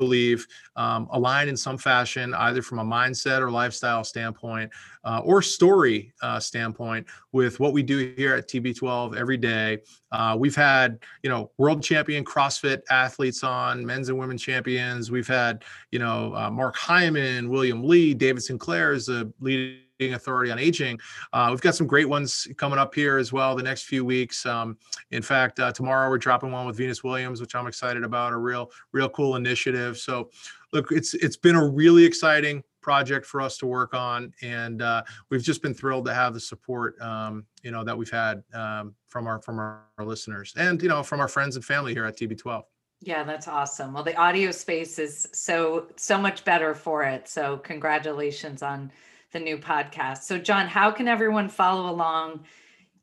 [0.00, 4.72] believe um, align in some fashion, either from a mindset or lifestyle standpoint
[5.04, 9.78] uh, or story uh, standpoint with what we do here at TB12 every day.
[10.10, 15.10] Uh, we've had, you know, world champion CrossFit athletes on, men's and women champions.
[15.10, 19.78] We've had, you know, uh, Mark Hyman, William Li, David Sinclair is a leading
[20.08, 20.98] authority on aging.
[21.32, 24.44] Uh, we've got some great ones coming up here as well the next few weeks.
[24.46, 24.78] Um,
[25.10, 28.32] in fact, uh, tomorrow we're dropping one with Venus Williams, which I'm excited about.
[28.32, 29.98] A real, real cool initiative.
[29.98, 30.30] So,
[30.72, 35.02] look, it's it's been a really exciting project for us to work on, and uh,
[35.28, 38.94] we've just been thrilled to have the support, um, you know, that we've had um,
[39.08, 42.04] from our from our, our listeners, and you know, from our friends and family here
[42.04, 42.62] at TB12.
[43.02, 43.94] Yeah, that's awesome.
[43.94, 47.28] Well, the audio space is so so much better for it.
[47.28, 48.92] So congratulations on
[49.32, 50.18] the new podcast.
[50.18, 52.44] So John, how can everyone follow along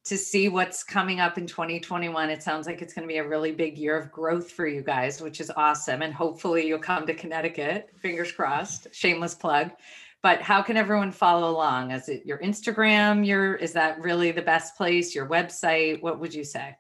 [0.08, 2.30] to see what's coming up in 2021.
[2.30, 4.82] It sounds like it's going to be a really big year of growth for you
[4.82, 6.02] guys, which is awesome.
[6.02, 7.90] And hopefully you'll come to Connecticut.
[7.98, 8.88] Fingers crossed.
[8.94, 9.72] Shameless plug.
[10.24, 11.92] But how can everyone follow along?
[11.92, 13.26] Is it your Instagram?
[13.26, 15.14] Your is that really the best place?
[15.14, 16.02] Your website?
[16.02, 16.78] What would you say?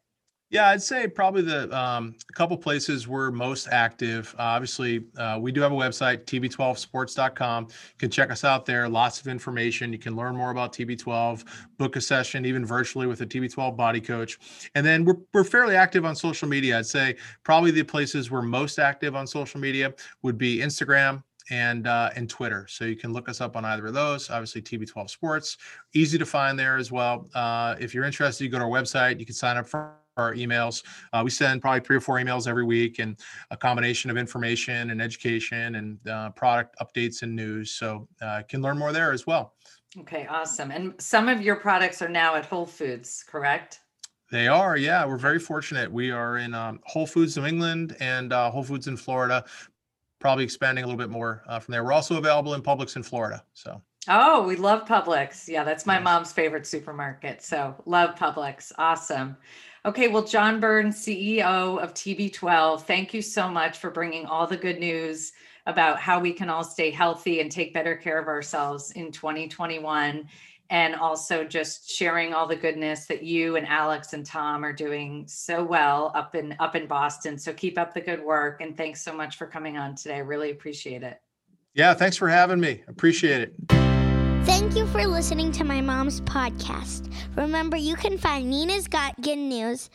[0.50, 4.34] Yeah, I'd say probably the um, a couple places we're most active.
[4.40, 7.64] Uh, obviously, uh, we do have a website, tb12sports.com.
[7.66, 8.88] You can check us out there.
[8.88, 9.92] Lots of information.
[9.92, 11.44] You can learn more about TB12,
[11.78, 14.40] book a session, even virtually with a TB12 body coach.
[14.74, 16.80] And then we're, we're fairly active on social media.
[16.80, 21.88] I'd say probably the places we're most active on social media would be Instagram, and
[21.88, 22.68] uh, and Twitter.
[22.70, 24.30] So you can look us up on either of those.
[24.30, 25.58] Obviously, TB12 Sports,
[25.94, 27.28] easy to find there as well.
[27.34, 29.20] Uh, if you're interested, you go to our website.
[29.20, 30.84] You can sign up for our emails.
[31.14, 33.20] Uh, we send probably three or four emails every week and
[33.52, 37.72] a combination of information and education and uh, product updates and news.
[37.72, 39.54] So uh, can learn more there as well.
[40.00, 40.72] Okay, awesome.
[40.72, 43.80] And some of your products are now at Whole Foods, correct?
[44.30, 45.06] They are, yeah.
[45.06, 45.92] We're very fortunate.
[45.92, 49.46] We are in um, Whole Foods New England and uh, Whole Foods in Florida.
[50.20, 51.84] Probably expanding a little bit more uh, from there.
[51.84, 53.44] We're also available in Publix in Florida.
[53.54, 53.82] So.
[54.10, 55.48] Oh, we love Publix.
[55.48, 57.42] Yeah, that's my mom's favorite supermarket.
[57.42, 58.72] So love Publix.
[58.78, 59.38] Awesome.
[59.86, 64.58] Okay, well, John Burns, CEO of TB12, thank you so much for bringing all the
[64.58, 65.32] good news
[65.66, 70.28] about how we can all stay healthy and take better care of ourselves in 2021
[70.70, 75.26] and also just sharing all the goodness that you and Alex and Tom are doing
[75.28, 77.38] so well up in up in Boston.
[77.38, 80.16] So keep up the good work and thanks so much for coming on today.
[80.16, 81.22] I really appreciate it.
[81.74, 82.84] Yeah, thanks for having me.
[82.88, 83.87] Appreciate it.
[84.46, 87.12] Thank you for listening to my mom's podcast.
[87.36, 89.90] Remember, you can find Nina's Got Good News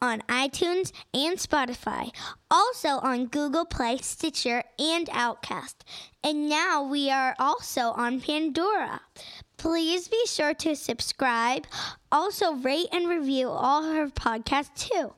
[0.00, 2.10] on iTunes and Spotify,
[2.50, 5.84] also on Google Play, Stitcher, and Overcast.
[6.22, 9.00] And now we are also on Pandora.
[9.56, 11.66] Please be sure to subscribe.
[12.12, 15.14] Also, rate and review all her podcasts too.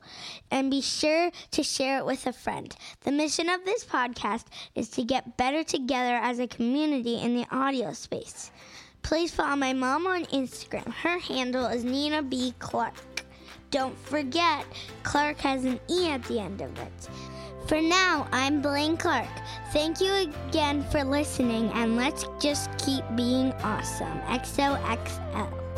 [0.49, 2.73] And be sure to share it with a friend.
[3.01, 7.45] The mission of this podcast is to get better together as a community in the
[7.51, 8.49] audio space.
[9.01, 10.91] Please follow my mom on Instagram.
[10.93, 12.53] Her handle is Nina B.
[12.59, 13.25] Clarke.
[13.71, 14.65] Don't forget,
[15.03, 17.09] Clarke has an E at the end of it.
[17.67, 19.27] For now, I'm Blaine Clarke.
[19.71, 20.11] Thank you
[20.47, 24.19] again for listening, and let's just keep being awesome.
[24.21, 25.68] XOXO.